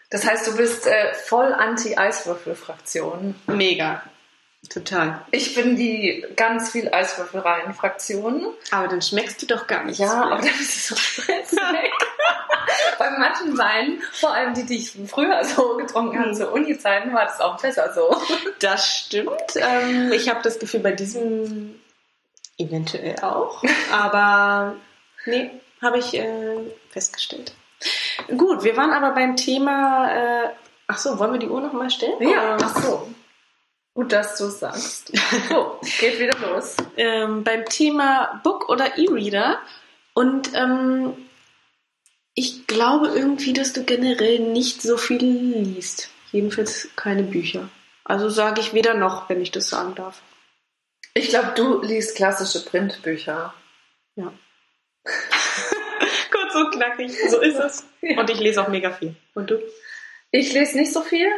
Das 0.10 0.25
heißt, 0.25 0.45
du 0.45 0.57
bist 0.57 0.86
äh, 0.86 1.13
voll 1.13 1.53
Anti-Eiswürfel-Fraktion. 1.53 3.36
Mega. 3.48 4.03
Total. 4.69 5.25
Ich 5.31 5.55
bin 5.55 5.75
die 5.75 6.25
ganz 6.36 6.72
viel 6.72 6.93
Eiswürfelreihen-Fraktion. 6.93 8.53
Aber 8.72 8.88
dann 8.88 9.01
schmeckst 9.01 9.41
du 9.41 9.45
doch 9.45 9.65
gar 9.65 9.83
nicht. 9.86 10.00
Ja, 10.00 10.24
aber 10.24 10.38
dann 10.38 10.45
ist 10.48 10.75
es 10.75 10.88
so 10.89 10.95
spritzig. 10.95 11.60
Bei 13.00 13.10
manchen 13.12 13.58
Weinen, 13.58 14.01
vor 14.12 14.34
allem 14.34 14.53
die, 14.53 14.65
die 14.65 14.77
ich 14.77 14.91
früher 15.08 15.43
so 15.43 15.77
getrunken 15.77 16.20
habe, 16.20 16.34
zu 16.34 16.50
Uni-Zeiten, 16.51 17.13
war 17.13 17.25
das 17.25 17.39
auch 17.41 17.60
besser 17.62 17.91
so. 17.93 18.15
Das 18.60 18.88
stimmt. 18.88 19.32
Ähm, 19.55 20.12
ich 20.13 20.29
habe 20.29 20.41
das 20.41 20.60
Gefühl, 20.60 20.79
bei 20.79 20.91
diesem 20.91 21.79
eventuell 22.58 23.20
auch. 23.22 23.62
Aber 23.91 24.75
nee, 25.25 25.51
habe 25.82 26.00
ich 26.00 26.13
äh, 26.13 26.60
festgestellt. 26.89 27.53
Gut, 28.38 28.63
wir 28.63 28.77
waren 28.77 28.91
aber 28.91 29.12
beim 29.12 29.36
Thema. 29.36 30.10
Äh, 30.12 30.50
ach 30.88 30.98
so, 30.98 31.20
wollen 31.20 31.34
wir 31.34 31.39
die 31.39 31.50
Uhr 31.50 31.62
noch 31.62 31.74
mal 31.74 31.89
stellen? 31.89 32.22
Ja, 32.22 32.58
ach 32.62 32.77
so. 32.82 33.08
Gut, 33.96 34.12
dass 34.12 34.38
du 34.38 34.46
es 34.46 34.60
sagst. 34.60 35.12
So, 35.50 35.79
geht 36.00 36.20
wieder 36.20 36.38
los. 36.39 36.75
ähm, 36.98 37.43
beim 37.43 37.65
Thema 37.65 38.41
Book 38.43 38.70
oder 38.70 38.98
E-Reader. 38.98 39.60
Und 40.15 40.51
ähm, 40.55 41.23
ich 42.36 42.68
glaube 42.68 43.10
irgendwie, 43.10 43.54
dass 43.54 43.74
du 43.74 43.84
generell 43.84 44.40
nicht 44.40 44.82
so 44.82 44.98
viel 44.98 45.24
liest. 45.24 46.10
Jedenfalls 46.32 46.90
keine 46.96 47.24
Bücher. 47.24 47.70
Also 48.04 48.30
sage 48.30 48.60
ich 48.60 48.74
weder 48.74 48.96
noch, 48.96 49.30
wenn 49.30 49.42
ich 49.42 49.52
das 49.52 49.70
sagen 49.70 49.96
darf. 49.96 50.22
Ich 51.13 51.30
glaube, 51.30 51.54
du 51.56 51.82
liest 51.84 52.16
klassische 52.16 52.66
Printbücher. 52.66 53.54
Ja. 54.16 54.34
Kurz 56.32 56.56
und 56.56 56.72
knackig, 56.72 57.12
so 57.30 57.40
ist 57.40 57.58
es. 57.58 57.86
Und 58.02 58.30
ich 58.30 58.40
lese 58.40 58.63
auch 58.63 58.68
mega 58.68 58.92
viel. 58.92 59.16
Und 59.36 59.52
du? 59.52 59.60
Ich 60.32 60.52
lese 60.54 60.78
nicht 60.78 60.92
so 60.92 61.02
viel 61.02 61.30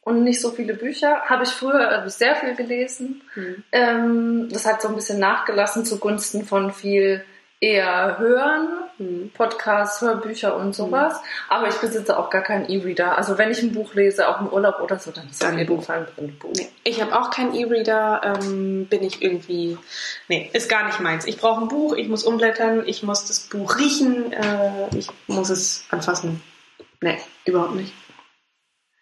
und 0.00 0.24
nicht 0.24 0.40
so 0.40 0.50
viele 0.50 0.72
Bücher. 0.72 1.24
Habe 1.26 1.44
ich 1.44 1.50
früher 1.50 1.90
hab 1.90 2.06
ich 2.06 2.14
sehr 2.14 2.34
viel 2.36 2.54
gelesen. 2.54 3.22
Hm. 3.34 3.64
Ähm, 3.72 4.48
das 4.50 4.64
hat 4.64 4.80
so 4.80 4.88
ein 4.88 4.94
bisschen 4.94 5.18
nachgelassen 5.18 5.84
zugunsten 5.84 6.46
von 6.46 6.72
viel 6.72 7.22
eher 7.60 8.18
Hören, 8.18 8.68
Hm. 8.98 9.30
Podcasts, 9.32 10.00
Hörbücher 10.00 10.56
und 10.56 10.74
sowas. 10.74 11.20
Aber 11.48 11.68
ich 11.68 11.76
besitze 11.76 12.18
auch 12.18 12.30
gar 12.30 12.42
keinen 12.42 12.68
E-Reader. 12.68 13.16
Also 13.16 13.38
wenn 13.38 13.50
ich 13.50 13.62
ein 13.62 13.72
Buch 13.72 13.94
lese, 13.94 14.28
auch 14.28 14.40
im 14.40 14.48
Urlaub 14.48 14.80
oder 14.80 14.98
so, 14.98 15.12
dann 15.12 15.26
ist 15.26 15.34
es 15.34 15.38
Dann 15.38 15.52
auf 15.54 15.58
jeden. 15.58 15.82
Fall 15.82 15.98
ein 15.98 16.06
Printbuch. 16.14 16.50
Nee, 16.56 16.68
ich 16.82 17.00
habe 17.00 17.16
auch 17.16 17.30
keinen 17.30 17.54
E-Reader, 17.54 18.22
ähm, 18.24 18.86
bin 18.86 19.04
ich 19.04 19.22
irgendwie. 19.22 19.78
Nee, 20.26 20.50
ist 20.52 20.68
gar 20.68 20.86
nicht 20.86 20.98
meins. 20.98 21.26
Ich 21.26 21.38
brauche 21.38 21.60
ein 21.62 21.68
Buch, 21.68 21.94
ich 21.94 22.08
muss 22.08 22.24
umblättern, 22.24 22.82
ich 22.86 23.04
muss 23.04 23.24
das 23.26 23.40
Buch 23.40 23.78
riechen, 23.78 24.32
äh, 24.32 24.96
ich 24.96 25.08
muss 25.28 25.48
es 25.48 25.84
anfassen. 25.90 26.42
Nee, 27.00 27.18
überhaupt 27.44 27.76
nicht. 27.76 27.92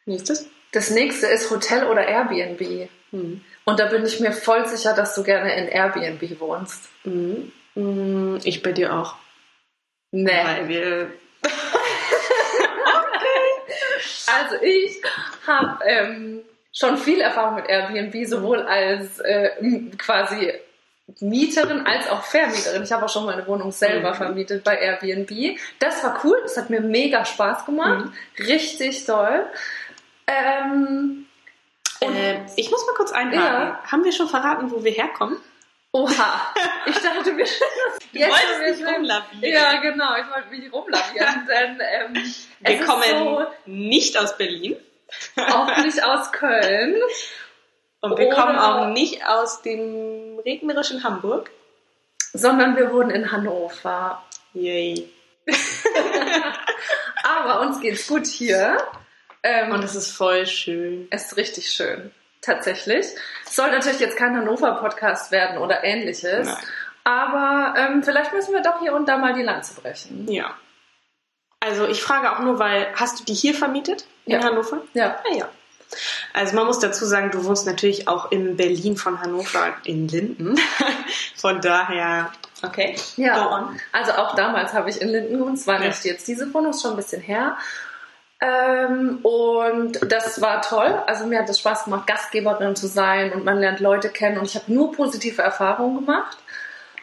Nächstes? 0.04 0.46
Das 0.72 0.90
nächste 0.90 1.26
ist 1.26 1.50
Hotel 1.50 1.86
oder 1.86 2.06
Airbnb. 2.06 2.90
Hm. 3.12 3.40
Und 3.64 3.80
da 3.80 3.86
bin 3.86 4.04
ich 4.04 4.20
mir 4.20 4.32
voll 4.32 4.66
sicher, 4.68 4.92
dass 4.92 5.14
du 5.14 5.22
gerne 5.22 5.56
in 5.56 5.68
Airbnb 5.68 6.38
wohnst. 6.38 6.90
Mhm. 7.04 7.50
Ich 8.44 8.62
bei 8.62 8.72
dir 8.72 8.94
auch. 8.94 9.14
Nee. 10.12 10.30
Weil 10.44 10.68
wir. 10.68 11.10
Also 14.28 14.56
ich 14.62 15.00
habe 15.46 15.78
ähm, 15.84 16.42
schon 16.72 16.96
viel 16.98 17.20
Erfahrung 17.20 17.54
mit 17.56 17.68
Airbnb, 17.68 18.26
sowohl 18.26 18.62
als 18.62 19.18
äh, 19.20 19.50
quasi 19.98 20.52
Mieterin 21.20 21.86
als 21.86 22.08
auch 22.10 22.24
Vermieterin. 22.24 22.82
Ich 22.82 22.90
habe 22.92 23.04
auch 23.04 23.08
schon 23.08 23.24
meine 23.26 23.46
Wohnung 23.46 23.70
selber 23.70 24.10
Mhm. 24.10 24.16
vermietet 24.16 24.64
bei 24.64 24.76
Airbnb. 24.78 25.58
Das 25.78 26.02
war 26.02 26.20
cool, 26.24 26.38
das 26.42 26.56
hat 26.56 26.70
mir 26.70 26.80
mega 26.80 27.24
Spaß 27.24 27.64
gemacht. 27.66 28.10
Richtig 28.38 29.04
toll. 29.04 29.46
Ähm, 30.26 31.26
Äh, 32.00 32.40
ich 32.56 32.70
muss 32.70 32.84
mal 32.86 32.94
kurz 32.94 33.10
einhaken. 33.12 33.38
Ja. 33.40 33.80
Haben 33.90 34.04
wir 34.04 34.12
schon 34.12 34.28
verraten, 34.28 34.70
wo 34.70 34.84
wir 34.84 34.92
herkommen? 34.92 35.38
Oha, 36.00 36.54
ich 36.86 36.94
dachte, 36.98 37.36
wir 37.36 37.44
Du 37.44 38.18
Jetzt 38.18 38.30
wolltest 38.30 38.60
wir 38.60 38.86
nicht 38.86 38.96
rumlavieren. 38.96 39.54
Ja, 39.54 39.80
genau, 39.80 40.14
ich 40.16 40.26
wollte 40.32 40.48
mich 40.50 40.72
rumlavieren, 40.72 41.46
denn 41.48 41.80
ähm, 41.80 42.24
Wir 42.60 42.80
kommen 42.84 43.02
so, 43.18 43.46
nicht 43.66 44.18
aus 44.18 44.36
Berlin. 44.36 44.76
auch 45.36 45.76
nicht 45.78 46.02
aus 46.02 46.32
Köln. 46.32 46.94
Und 48.00 48.18
wir 48.18 48.28
kommen 48.30 48.56
auch 48.58 48.88
nicht 48.88 49.26
aus 49.26 49.62
dem 49.62 50.38
regnerischen 50.44 51.02
Hamburg. 51.04 51.50
sondern 52.32 52.76
wir 52.76 52.92
wohnen 52.92 53.10
in 53.10 53.32
Hannover. 53.32 54.22
Yay. 54.54 55.08
Aber 57.24 57.60
uns 57.60 57.80
geht's 57.80 58.06
gut 58.06 58.26
hier. 58.26 58.78
Ähm, 59.42 59.70
Und 59.72 59.82
es 59.84 59.94
ist 59.94 60.10
voll 60.12 60.46
schön. 60.46 61.08
es 61.10 61.26
ist 61.26 61.36
richtig 61.36 61.70
schön. 61.70 62.12
Tatsächlich. 62.46 63.06
Es 63.44 63.56
soll 63.56 63.70
natürlich 63.72 63.98
jetzt 64.00 64.16
kein 64.16 64.36
Hannover-Podcast 64.36 65.32
werden 65.32 65.58
oder 65.58 65.82
ähnliches. 65.84 66.46
Nein. 66.46 66.56
Aber 67.04 67.74
ähm, 67.78 68.02
vielleicht 68.02 68.32
müssen 68.32 68.54
wir 68.54 68.62
doch 68.62 68.80
hier 68.80 68.94
und 68.94 69.08
da 69.08 69.18
mal 69.18 69.34
die 69.34 69.42
Lanze 69.42 69.80
brechen. 69.80 70.26
Ja. 70.30 70.54
Also 71.60 71.86
ich 71.88 72.02
frage 72.02 72.32
auch 72.32 72.38
nur, 72.40 72.58
weil 72.58 72.86
hast 72.94 73.18
du 73.20 73.24
die 73.24 73.34
hier 73.34 73.54
vermietet 73.54 74.06
in 74.26 74.32
Ja. 74.40 74.44
Hannover? 74.44 74.78
Ja. 74.94 75.16
Ah 75.28 75.34
ja. 75.34 75.48
Also 76.32 76.54
man 76.56 76.66
muss 76.66 76.78
dazu 76.80 77.04
sagen, 77.04 77.30
du 77.30 77.44
wohnst 77.44 77.66
natürlich 77.66 78.08
auch 78.08 78.30
in 78.32 78.56
Berlin 78.56 78.96
von 78.96 79.20
Hannover 79.20 79.74
in 79.84 80.08
Linden. 80.08 80.56
Von 81.36 81.60
daher, 81.60 82.32
okay. 82.64 82.96
Ja. 83.16 83.70
Also 83.92 84.12
auch 84.12 84.34
damals 84.34 84.72
habe 84.72 84.90
ich 84.90 85.00
in 85.00 85.08
Linden 85.10 85.38
gewohnt. 85.38 85.58
Es 85.58 85.66
war 85.66 85.80
Ja. 85.80 85.86
nicht 85.88 86.04
jetzt 86.04 86.26
diese 86.26 86.52
Wohnung, 86.52 86.70
ist 86.72 86.82
schon 86.82 86.92
ein 86.92 86.96
bisschen 86.96 87.22
her. 87.22 87.56
Ähm, 88.40 89.20
und 89.22 90.12
das 90.12 90.40
war 90.42 90.60
toll. 90.62 91.02
Also 91.06 91.26
mir 91.26 91.38
hat 91.38 91.48
es 91.48 91.60
Spaß 91.60 91.84
gemacht, 91.84 92.06
Gastgeberin 92.06 92.76
zu 92.76 92.86
sein 92.86 93.32
und 93.32 93.44
man 93.44 93.58
lernt 93.58 93.80
Leute 93.80 94.10
kennen 94.10 94.38
und 94.38 94.46
ich 94.46 94.54
habe 94.54 94.72
nur 94.72 94.92
positive 94.92 95.40
Erfahrungen 95.40 96.04
gemacht. 96.06 96.36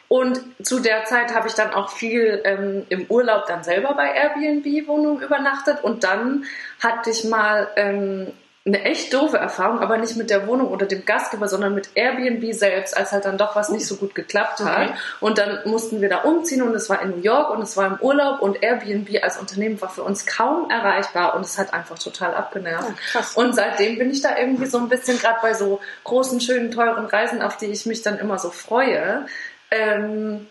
Und 0.09 0.39
zu 0.61 0.79
der 0.79 1.05
Zeit 1.05 1.33
habe 1.33 1.47
ich 1.47 1.55
dann 1.55 1.73
auch 1.73 1.89
viel 1.89 2.41
ähm, 2.43 2.85
im 2.89 3.07
Urlaub 3.09 3.47
dann 3.47 3.63
selber 3.63 3.95
bei 3.95 4.13
Airbnb-Wohnungen 4.13 5.23
übernachtet 5.23 5.83
und 5.83 6.03
dann 6.03 6.45
hatte 6.83 7.09
ich 7.09 7.23
mal 7.23 7.67
ähm, 7.77 8.31
eine 8.65 8.81
echt 8.83 9.13
doofe 9.13 9.37
Erfahrung, 9.37 9.79
aber 9.79 9.97
nicht 9.97 10.15
mit 10.15 10.29
der 10.29 10.47
Wohnung 10.47 10.69
oder 10.69 10.85
dem 10.85 11.03
Gastgeber, 11.03 11.49
sondern 11.49 11.75
mit 11.75 11.89
Airbnb 11.95 12.53
selbst, 12.53 12.95
als 12.95 13.11
halt 13.11 13.25
dann 13.25 13.37
doch 13.37 13.57
was 13.57 13.67
nicht 13.67 13.85
so 13.85 13.97
gut 13.97 14.15
geklappt 14.15 14.61
hat. 14.61 14.89
Okay. 14.89 14.99
Und 15.19 15.37
dann 15.37 15.59
mussten 15.65 15.99
wir 15.99 16.07
da 16.07 16.19
umziehen 16.19 16.61
und 16.61 16.73
es 16.73 16.89
war 16.89 17.01
in 17.01 17.09
New 17.09 17.21
York 17.21 17.49
und 17.49 17.61
es 17.61 17.75
war 17.75 17.87
im 17.87 17.97
Urlaub 17.99 18.41
und 18.41 18.63
Airbnb 18.63 19.21
als 19.21 19.37
Unternehmen 19.37 19.81
war 19.81 19.89
für 19.89 20.03
uns 20.03 20.25
kaum 20.25 20.69
erreichbar 20.69 21.35
und 21.35 21.41
es 21.41 21.57
hat 21.57 21.73
einfach 21.73 21.99
total 21.99 22.33
abgenervt. 22.33 22.93
Ja. 23.13 23.25
Und 23.35 23.53
seitdem 23.53 23.97
bin 23.97 24.09
ich 24.09 24.21
da 24.21 24.37
irgendwie 24.37 24.67
so 24.67 24.77
ein 24.77 24.87
bisschen 24.87 25.19
gerade 25.19 25.39
bei 25.41 25.53
so 25.53 25.81
großen, 26.05 26.39
schönen, 26.39 26.71
teuren 26.71 27.05
Reisen, 27.05 27.41
auf 27.41 27.57
die 27.57 27.65
ich 27.65 27.85
mich 27.85 28.01
dann 28.01 28.17
immer 28.17 28.39
so 28.39 28.49
freue, 28.49 29.25
ähm, 29.71 30.47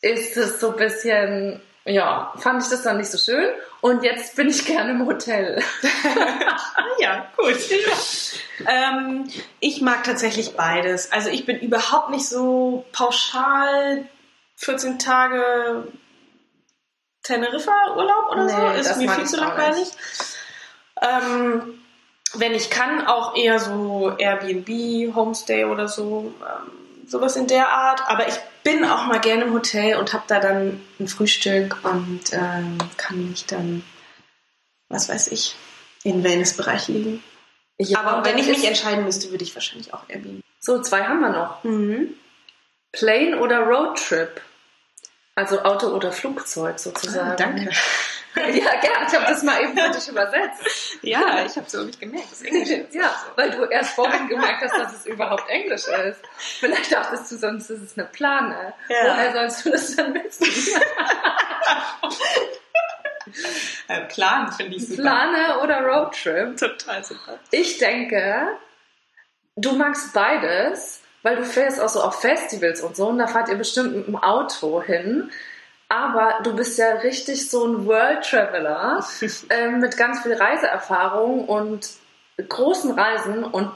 ist 0.00 0.36
es 0.36 0.60
so 0.60 0.70
ein 0.70 0.76
bisschen, 0.76 1.60
ja, 1.84 2.32
fand 2.38 2.62
ich 2.62 2.68
das 2.68 2.82
dann 2.82 2.98
nicht 2.98 3.10
so 3.10 3.18
schön. 3.18 3.48
Und 3.80 4.04
jetzt 4.04 4.36
bin 4.36 4.48
ich 4.48 4.64
gerne 4.64 4.92
im 4.92 5.06
Hotel. 5.06 5.62
Ja, 6.98 7.26
gut. 7.36 7.56
ähm, 8.66 9.28
ich 9.58 9.80
mag 9.80 10.04
tatsächlich 10.04 10.54
beides. 10.54 11.10
Also 11.10 11.30
ich 11.30 11.46
bin 11.46 11.58
überhaupt 11.58 12.10
nicht 12.10 12.28
so 12.28 12.84
pauschal 12.92 14.06
14 14.56 14.98
Tage 14.98 15.88
Teneriffa-Urlaub 17.24 18.30
oder 18.30 18.48
so. 18.48 18.56
Nee, 18.56 18.80
Ist 18.80 18.90
das 18.90 18.98
mir 18.98 19.10
viel 19.10 19.26
zu 19.26 19.36
langweilig. 19.36 19.88
Ähm, 21.00 21.82
wenn 22.34 22.52
ich 22.52 22.70
kann, 22.70 23.06
auch 23.06 23.34
eher 23.36 23.58
so 23.58 24.14
Airbnb, 24.16 25.14
Homestay 25.14 25.64
oder 25.64 25.88
so, 25.88 26.32
ähm, 26.40 27.08
sowas 27.08 27.36
in 27.36 27.46
der 27.46 27.68
Art. 27.70 28.02
Aber 28.08 28.28
ich 28.28 28.38
bin 28.62 28.84
auch 28.84 29.06
mal 29.06 29.20
gerne 29.20 29.44
im 29.44 29.52
Hotel 29.52 29.96
und 29.96 30.12
habe 30.12 30.24
da 30.26 30.40
dann 30.40 30.80
ein 31.00 31.08
Frühstück 31.08 31.84
und 31.84 32.32
ähm, 32.32 32.78
kann 32.96 33.28
mich 33.30 33.46
dann, 33.46 33.82
was 34.88 35.08
weiß 35.08 35.28
ich, 35.28 35.56
in 36.04 36.18
den 36.18 36.24
Wellnessbereich 36.24 36.88
liegen. 36.88 37.22
Ja, 37.78 38.00
Aber 38.00 38.24
wenn 38.24 38.38
ich 38.38 38.46
mich 38.46 38.66
entscheiden 38.66 39.04
müsste, 39.04 39.30
würde 39.30 39.44
ich 39.44 39.54
wahrscheinlich 39.54 39.92
auch 39.92 40.08
Airbnb. 40.08 40.42
So, 40.60 40.80
zwei 40.80 41.02
haben 41.04 41.20
wir 41.20 41.30
noch. 41.30 41.64
Mhm. 41.64 42.14
Plane 42.92 43.38
oder 43.40 43.60
Roadtrip? 43.60 44.40
Also 45.34 45.62
Auto 45.62 45.88
oder 45.88 46.12
Flugzeug 46.12 46.78
sozusagen. 46.78 47.30
Ah, 47.30 47.36
danke. 47.36 47.70
Ja, 48.36 48.80
gerne. 48.80 49.06
Ich 49.06 49.14
habe 49.14 49.26
das 49.26 49.42
mal 49.42 49.62
eben 49.62 49.76
für 49.76 49.90
dich 49.90 50.08
übersetzt. 50.08 50.98
Ja, 51.02 51.44
ich 51.44 51.56
habe 51.56 51.68
so 51.68 51.82
nicht 51.84 52.00
gemerkt, 52.00 52.30
das 52.30 52.42
Englisch 52.42 52.70
ist. 52.70 52.94
Ja, 52.94 53.14
weil 53.36 53.50
du 53.50 53.64
erst 53.64 53.94
vorhin 53.94 54.28
gemerkt 54.28 54.62
hast, 54.62 54.76
dass 54.78 54.94
es 54.94 55.06
überhaupt 55.06 55.48
Englisch 55.48 55.86
ist. 55.86 56.20
Vielleicht 56.38 56.92
dachtest 56.92 57.30
du 57.30 57.36
sonst, 57.36 57.70
ist 57.70 57.82
es 57.82 57.98
eine 57.98 58.06
Plane. 58.08 58.72
Ja. 58.88 58.96
Woher 59.04 59.32
sollst 59.32 59.66
du 59.66 59.70
das 59.70 59.96
dann 59.96 60.14
wissen? 60.14 60.46
Äh, 63.88 64.00
Plan 64.06 64.52
finde 64.52 64.76
ich 64.76 64.88
super. 64.88 65.02
Plane 65.02 65.60
oder 65.62 65.80
Roadtrip? 65.82 66.56
Total 66.56 67.04
super. 67.04 67.38
Ich 67.50 67.78
denke, 67.78 68.48
du 69.56 69.72
magst 69.72 70.12
beides, 70.12 71.02
weil 71.22 71.36
du 71.36 71.44
fährst 71.44 71.80
auch 71.80 71.88
so 71.88 72.02
auf 72.02 72.20
Festivals 72.20 72.80
und 72.80 72.96
so 72.96 73.08
und 73.08 73.18
da 73.18 73.26
fahrt 73.26 73.48
ihr 73.48 73.56
bestimmt 73.56 73.94
mit 73.94 74.06
dem 74.06 74.16
Auto 74.16 74.82
hin. 74.82 75.30
Aber 75.92 76.38
du 76.42 76.56
bist 76.56 76.78
ja 76.78 76.92
richtig 76.92 77.50
so 77.50 77.66
ein 77.66 77.84
World 77.84 78.24
Traveler 78.24 79.04
ähm, 79.50 79.80
mit 79.80 79.98
ganz 79.98 80.22
viel 80.22 80.32
Reiseerfahrung 80.32 81.44
und 81.44 81.86
großen 82.48 82.98
Reisen 82.98 83.44
und 83.44 83.70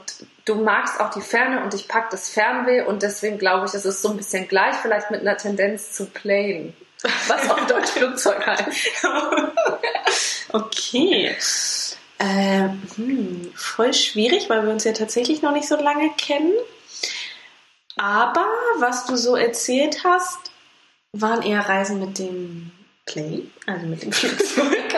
du 0.45 0.55
magst 0.55 0.99
auch 0.99 1.11
die 1.11 1.21
Ferne 1.21 1.61
und 1.61 1.73
dich 1.73 1.87
packt 1.87 2.11
das 2.13 2.29
Fernweh 2.29 2.81
und 2.81 3.03
deswegen 3.03 3.37
glaube 3.37 3.67
ich, 3.67 3.75
es 3.75 3.85
ist 3.85 4.01
so 4.01 4.09
ein 4.09 4.17
bisschen 4.17 4.47
gleich, 4.47 4.75
vielleicht 4.77 5.11
mit 5.11 5.21
einer 5.21 5.37
Tendenz 5.37 5.91
zu 5.91 6.07
Plane. 6.07 6.73
Was 7.27 7.51
auf 7.51 7.67
Deutsch 7.67 7.91
Flugzeug 7.91 8.47
heißt. 8.47 8.87
Okay. 10.53 11.35
Äh, 12.19 12.69
hm, 12.95 13.51
voll 13.53 13.93
schwierig, 13.93 14.49
weil 14.49 14.63
wir 14.63 14.71
uns 14.71 14.85
ja 14.85 14.93
tatsächlich 14.93 15.41
noch 15.41 15.51
nicht 15.51 15.67
so 15.67 15.75
lange 15.75 16.09
kennen. 16.17 16.53
Aber 17.97 18.47
was 18.79 19.05
du 19.07 19.17
so 19.17 19.35
erzählt 19.35 20.05
hast, 20.05 20.51
waren 21.13 21.41
eher 21.41 21.67
Reisen 21.67 21.99
mit 21.99 22.19
dem 22.19 22.71
Plane, 23.05 23.43
also 23.65 23.85
mit 23.85 24.03
dem 24.03 24.11
Flugzeug. 24.13 24.95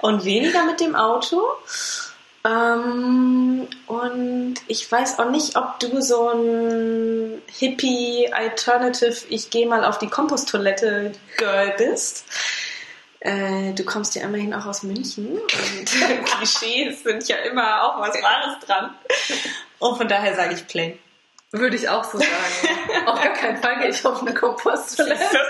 und 0.00 0.24
weniger 0.24 0.64
mit 0.64 0.80
dem 0.80 0.94
Auto. 0.94 1.42
Ähm, 2.44 3.68
und 3.86 4.54
ich 4.66 4.90
weiß 4.90 5.20
auch 5.20 5.30
nicht, 5.30 5.56
ob 5.56 5.78
du 5.78 6.00
so 6.00 6.28
ein 6.30 7.40
Hippie-Alternative, 7.46 9.26
ich 9.28 9.50
gehe 9.50 9.68
mal 9.68 9.84
auf 9.84 9.98
die 9.98 10.08
Komposttoilette 10.08 11.12
Girl 11.36 11.74
bist. 11.78 12.24
Äh, 13.20 13.72
du 13.74 13.84
kommst 13.84 14.16
ja 14.16 14.22
immerhin 14.22 14.52
auch 14.52 14.66
aus 14.66 14.82
München 14.82 15.38
und 15.38 15.86
Klischees 16.24 17.04
sind 17.04 17.28
ja 17.28 17.36
immer 17.36 17.84
auch 17.84 18.00
was 18.00 18.20
Wahres 18.20 18.58
dran. 18.66 18.92
Und 19.78 19.96
von 19.96 20.08
daher 20.08 20.34
sage 20.34 20.54
ich 20.54 20.66
plain. 20.66 20.98
Würde 21.52 21.76
ich 21.76 21.88
auch 21.88 22.04
so 22.04 22.18
sagen. 22.18 23.06
auf 23.06 23.22
gar 23.22 23.32
keinen 23.34 23.58
Fall 23.62 23.78
gehe 23.80 23.90
ich 23.90 24.04
auf 24.04 24.22
eine 24.22 24.34
Komposttoilette. 24.34 25.22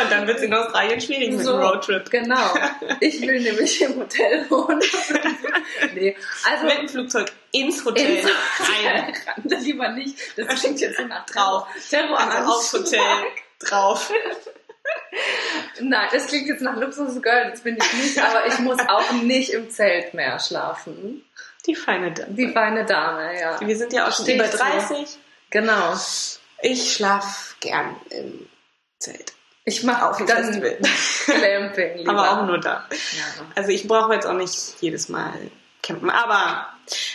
Und 0.00 0.12
dann 0.12 0.26
wird 0.26 0.36
es 0.36 0.42
in 0.44 0.54
Australien 0.54 1.00
schwierig 1.00 1.32
mit 1.32 1.44
So, 1.44 1.52
dem 1.52 1.60
Roadtrip. 1.62 2.08
Genau. 2.10 2.54
Ich 3.00 3.20
will 3.20 3.40
nämlich 3.40 3.80
im 3.82 3.96
Hotel 3.96 4.48
wohnen. 4.48 4.80
nee, 5.94 6.16
also 6.48 6.66
Mit 6.66 6.78
dem 6.78 6.88
Flugzeug 6.88 7.32
ins 7.50 7.84
Hotel 7.84 8.16
ins 8.18 8.24
rein. 8.26 9.06
Hotel 9.08 9.14
rein. 9.56 9.62
Lieber 9.64 9.88
nicht. 9.88 10.16
Das 10.36 10.60
klingt 10.60 10.80
jetzt 10.80 10.98
so 10.98 11.04
nach 11.04 11.26
Drauf. 11.26 11.66
Terror. 11.90 12.18
Also 12.20 12.52
aufs 12.52 12.72
Hotel 12.72 13.00
drauf. 13.58 14.12
Nein, 15.80 16.08
das 16.12 16.26
klingt 16.28 16.46
jetzt 16.46 16.62
nach 16.62 16.76
Luxusgirl, 16.76 17.50
das 17.50 17.60
bin 17.60 17.76
ich 17.76 17.92
nicht, 17.94 18.18
aber 18.18 18.46
ich 18.46 18.58
muss 18.60 18.78
auch 18.88 19.12
nicht 19.12 19.50
im 19.52 19.68
Zelt 19.70 20.14
mehr 20.14 20.38
schlafen. 20.38 21.24
Die 21.68 21.74
feine 21.74 22.12
Dame. 22.12 22.32
Die 22.32 22.48
feine 22.48 22.84
Dame, 22.86 23.38
ja. 23.38 23.60
Wir 23.60 23.76
sind 23.76 23.92
ja 23.92 24.08
auch 24.08 24.12
schon 24.12 24.24
Steh 24.24 24.32
ich 24.32 24.38
über 24.40 24.50
zu. 24.50 24.56
30. 24.56 25.18
Genau. 25.50 25.94
Ich 26.62 26.94
schlaf 26.94 27.56
gern 27.60 27.94
im 28.10 28.48
Zelt. 28.98 29.34
Ich 29.64 29.84
mache 29.84 30.08
auch 30.08 30.16
dann 30.16 30.44
Festival. 30.44 30.78
Glamping 31.26 31.98
lieber. 31.98 32.10
Aber 32.10 32.30
auch 32.30 32.46
nur 32.46 32.58
da. 32.58 32.86
Ja. 32.90 33.44
Also 33.54 33.70
ich 33.70 33.86
brauche 33.86 34.14
jetzt 34.14 34.26
auch 34.26 34.32
nicht 34.32 34.56
jedes 34.80 35.10
Mal 35.10 35.34
campen. 35.82 36.08
Aber 36.08 36.68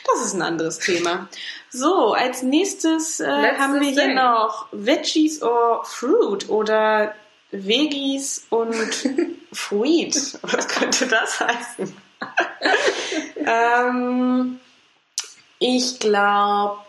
das 0.05 0.25
ist 0.25 0.33
ein 0.35 0.43
anderes 0.43 0.77
Thema. 0.77 1.27
So, 1.71 2.13
als 2.13 2.43
nächstes 2.43 3.19
äh, 3.19 3.57
haben 3.57 3.79
wir 3.79 3.89
hier 3.89 4.05
Ding. 4.05 4.15
noch 4.15 4.67
Veggies 4.71 5.41
or 5.41 5.83
Fruit 5.83 6.47
oder 6.47 7.15
Veggies 7.49 8.45
und 8.49 8.75
Fruit. 9.51 10.37
Was 10.43 10.67
könnte 10.67 11.07
das 11.07 11.39
heißen? 11.39 11.97
ähm, 13.47 14.59
ich 15.59 15.99
glaube, 15.99 16.83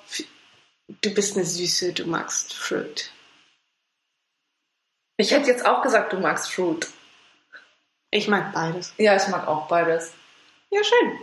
du 1.00 1.10
bist 1.14 1.36
eine 1.36 1.44
Süße, 1.46 1.92
du 1.92 2.06
magst 2.06 2.54
Fruit. 2.54 3.10
Ich 5.16 5.30
hätte 5.30 5.48
jetzt 5.48 5.64
auch 5.64 5.82
gesagt, 5.82 6.12
du 6.12 6.18
magst 6.18 6.52
Fruit. 6.52 6.88
Ich 8.10 8.28
mag 8.28 8.52
beides. 8.52 8.92
Ja, 8.98 9.16
ich 9.16 9.28
mag 9.28 9.46
auch 9.46 9.68
beides. 9.68 10.12
Ja, 10.70 10.80
schön. 10.82 11.18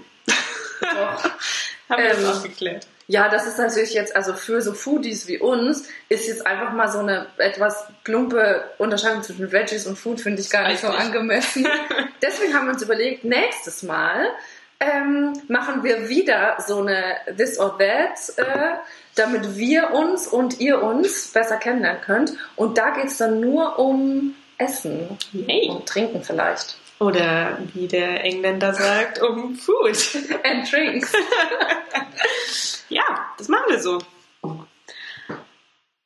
Doch. 0.82 1.24
Haben 1.90 2.04
wir 2.04 2.12
Ähm, 2.12 2.22
das 2.22 2.38
auch 2.38 2.44
geklärt. 2.44 2.88
Ja, 3.08 3.28
das 3.28 3.46
ist 3.46 3.58
natürlich 3.58 3.94
jetzt, 3.94 4.16
also 4.16 4.34
für 4.34 4.62
so 4.62 4.74
Foodies 4.74 5.28
wie 5.28 5.38
uns, 5.38 5.90
ist 6.08 6.30
jetzt 6.30 6.48
einfach 6.48 6.72
mal 6.72 6.88
so 6.90 7.00
eine 7.00 7.28
etwas 7.38 7.84
plumpe 8.06 8.64
Unterscheidung 8.78 9.22
zwischen 9.22 9.52
Veggies 9.52 9.86
und 9.86 9.98
Food, 9.98 10.22
finde 10.22 10.42
ich 10.42 10.50
gar 10.50 10.70
nicht 10.70 10.80
so 10.80 10.88
angemessen. 10.88 11.68
Deswegen 12.22 12.54
haben 12.54 12.68
wir 12.68 12.74
uns 12.74 12.82
überlegt, 12.82 13.26
nächstes 13.26 13.84
Mal 13.84 14.30
ähm, 14.82 15.34
machen 15.48 15.84
wir 15.84 16.10
wieder 16.10 16.58
so 16.66 16.80
eine 16.80 17.18
This 17.38 17.60
or 17.60 17.78
That, 17.78 18.38
äh, 18.38 18.78
damit 19.16 19.56
wir 19.56 19.92
uns 19.92 20.28
und 20.28 20.60
ihr 20.60 20.82
uns 20.82 21.32
besser 21.32 21.58
kennenlernen 21.58 22.02
könnt. 22.02 22.34
Und 22.56 22.78
da 22.78 22.90
geht 22.90 23.06
es 23.06 23.18
dann 23.18 23.40
nur 23.40 23.78
um 23.80 24.36
Essen 24.58 25.18
Yay. 25.32 25.70
und 25.70 25.86
Trinken 25.88 26.24
vielleicht. 26.24 26.78
Oder 27.00 27.58
wie 27.74 27.88
der 27.88 28.24
Engländer 28.24 28.74
sagt, 28.74 29.22
um 29.22 29.56
Food. 29.56 29.98
And 30.44 30.72
Drinks. 30.72 31.14
Ja, 32.90 33.04
das 33.38 33.48
machen 33.48 33.68
wir 33.70 33.80
so. 33.80 34.00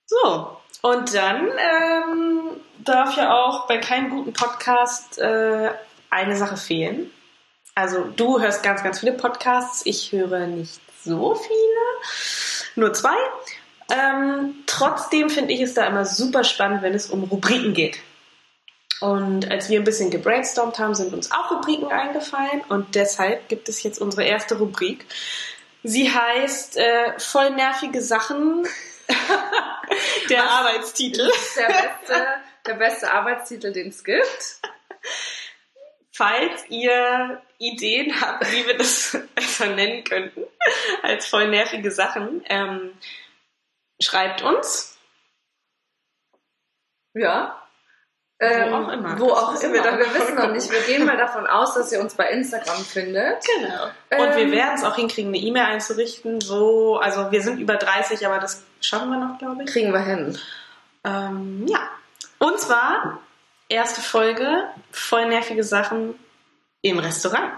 So, 0.06 0.58
und 0.84 1.16
dann 1.16 1.48
ähm, 1.48 2.62
darf 2.84 3.18
ja 3.18 3.34
auch 3.34 3.66
bei 3.68 3.80
keinem 3.80 4.12
guten 4.12 4.34
Podcast 4.34 5.18
äh, 5.18 5.72
eine 6.12 6.36
Sache 6.36 6.58
fehlen. 6.58 7.10
Also 7.76 8.06
du 8.16 8.40
hörst 8.40 8.64
ganz, 8.64 8.84
ganz 8.84 9.02
viele 9.02 9.12
Podcasts. 9.12 9.86
Ich 9.86 10.12
höre 10.14 10.48
nicht 10.48 10.80
so 11.04 11.36
viele, 11.36 12.76
nur 12.76 12.94
zwei. 12.94 13.16
Ähm, 13.92 14.56
trotzdem 14.66 15.30
finde 15.30 15.54
ich 15.54 15.62
es 15.62 15.74
da 15.74 15.86
immer 15.86 16.06
super 16.06 16.44
spannend, 16.44 16.82
wenn 16.82 16.94
es 16.94 17.10
um 17.10 17.26
Rubriken 17.26 17.74
geht. 17.74 18.00
Und 19.02 19.52
als 19.52 19.70
wir 19.70 19.80
ein 19.80 19.84
bisschen 19.84 20.10
gebrainstormt 20.10 20.80
haben, 20.80 20.96
sind 20.96 21.14
uns 21.14 21.32
auch 21.32 21.52
Rubriken 21.52 21.92
eingefallen 21.92 22.62
und 22.70 22.96
deshalb 22.96 23.50
gibt 23.50 23.68
es 23.68 23.84
jetzt 23.84 24.00
unsere 24.00 24.24
erste 24.24 24.58
Rubrik. 24.58 25.06
Sie 25.84 26.10
heißt 26.10 26.78
äh, 26.78 27.20
voll 27.20 27.52
nervige 27.52 28.02
Sachen. 28.02 28.66
Der 30.30 30.50
Arbeitstitel. 30.50 31.30
Der 31.56 31.68
beste, 31.68 32.26
der 32.66 32.74
beste 32.74 33.12
Arbeitstitel, 33.12 33.72
den 33.72 33.90
es 33.90 34.04
gibt. 34.04 34.60
Falls 36.16 36.66
ihr 36.70 37.42
Ideen 37.58 38.22
habt, 38.22 38.50
wie 38.52 38.66
wir 38.66 38.78
das 38.78 39.18
besser 39.36 39.68
nennen 39.68 40.04
könnten, 40.06 40.44
als 41.04 41.28
voll 41.28 41.50
nervige 41.50 41.92
Sachen, 41.92 42.42
ähm, 42.48 42.92
schreibt 44.02 44.42
uns. 44.42 44.98
Ja. 47.14 47.62
Ähm, 48.40 48.74
auch 48.74 48.90
immer. 48.90 49.20
Wo 49.20 49.30
Das 49.30 49.38
auch 49.40 49.62
immer. 49.62 49.74
wir 49.74 49.92
noch. 49.92 49.98
Wir 49.98 50.14
wissen 50.14 50.36
noch 50.36 50.52
nicht. 50.52 50.70
Wir 50.70 50.82
gehen 50.82 51.06
mal 51.06 51.18
davon 51.18 51.48
aus, 51.48 51.74
dass 51.74 51.92
ihr 51.92 52.00
uns 52.00 52.16
bei 52.16 52.30
Instagram 52.30 52.84
findet. 52.84 53.44
Genau. 53.46 53.86
Und 54.24 54.36
wir 54.36 54.44
Ähm, 54.44 54.52
werden 54.52 54.76
es 54.76 54.84
auch 54.84 54.96
hinkriegen, 54.96 55.34
eine 55.34 55.38
E-Mail 55.44 55.64
einzurichten. 55.66 56.40
So, 56.42 56.98
also 56.98 57.32
wir 57.32 57.42
sind 57.42 57.60
über 57.60 57.76
30, 57.76 58.26
aber 58.26 58.40
das 58.40 58.64
schaffen 58.82 59.10
wir 59.10 59.18
noch, 59.20 59.38
glaube 59.38 59.64
ich. 59.64 59.72
Kriegen 59.72 59.92
wir 59.94 60.02
hin. 60.02 60.38
Ähm, 61.06 61.66
ja. 61.68 61.90
Und 62.40 62.60
zwar 62.60 63.20
erste 63.70 64.02
Folge, 64.02 64.70
voll 64.92 65.28
nervige 65.28 65.64
Sachen 65.64 66.16
im 66.82 67.00
Restaurant. 67.00 67.54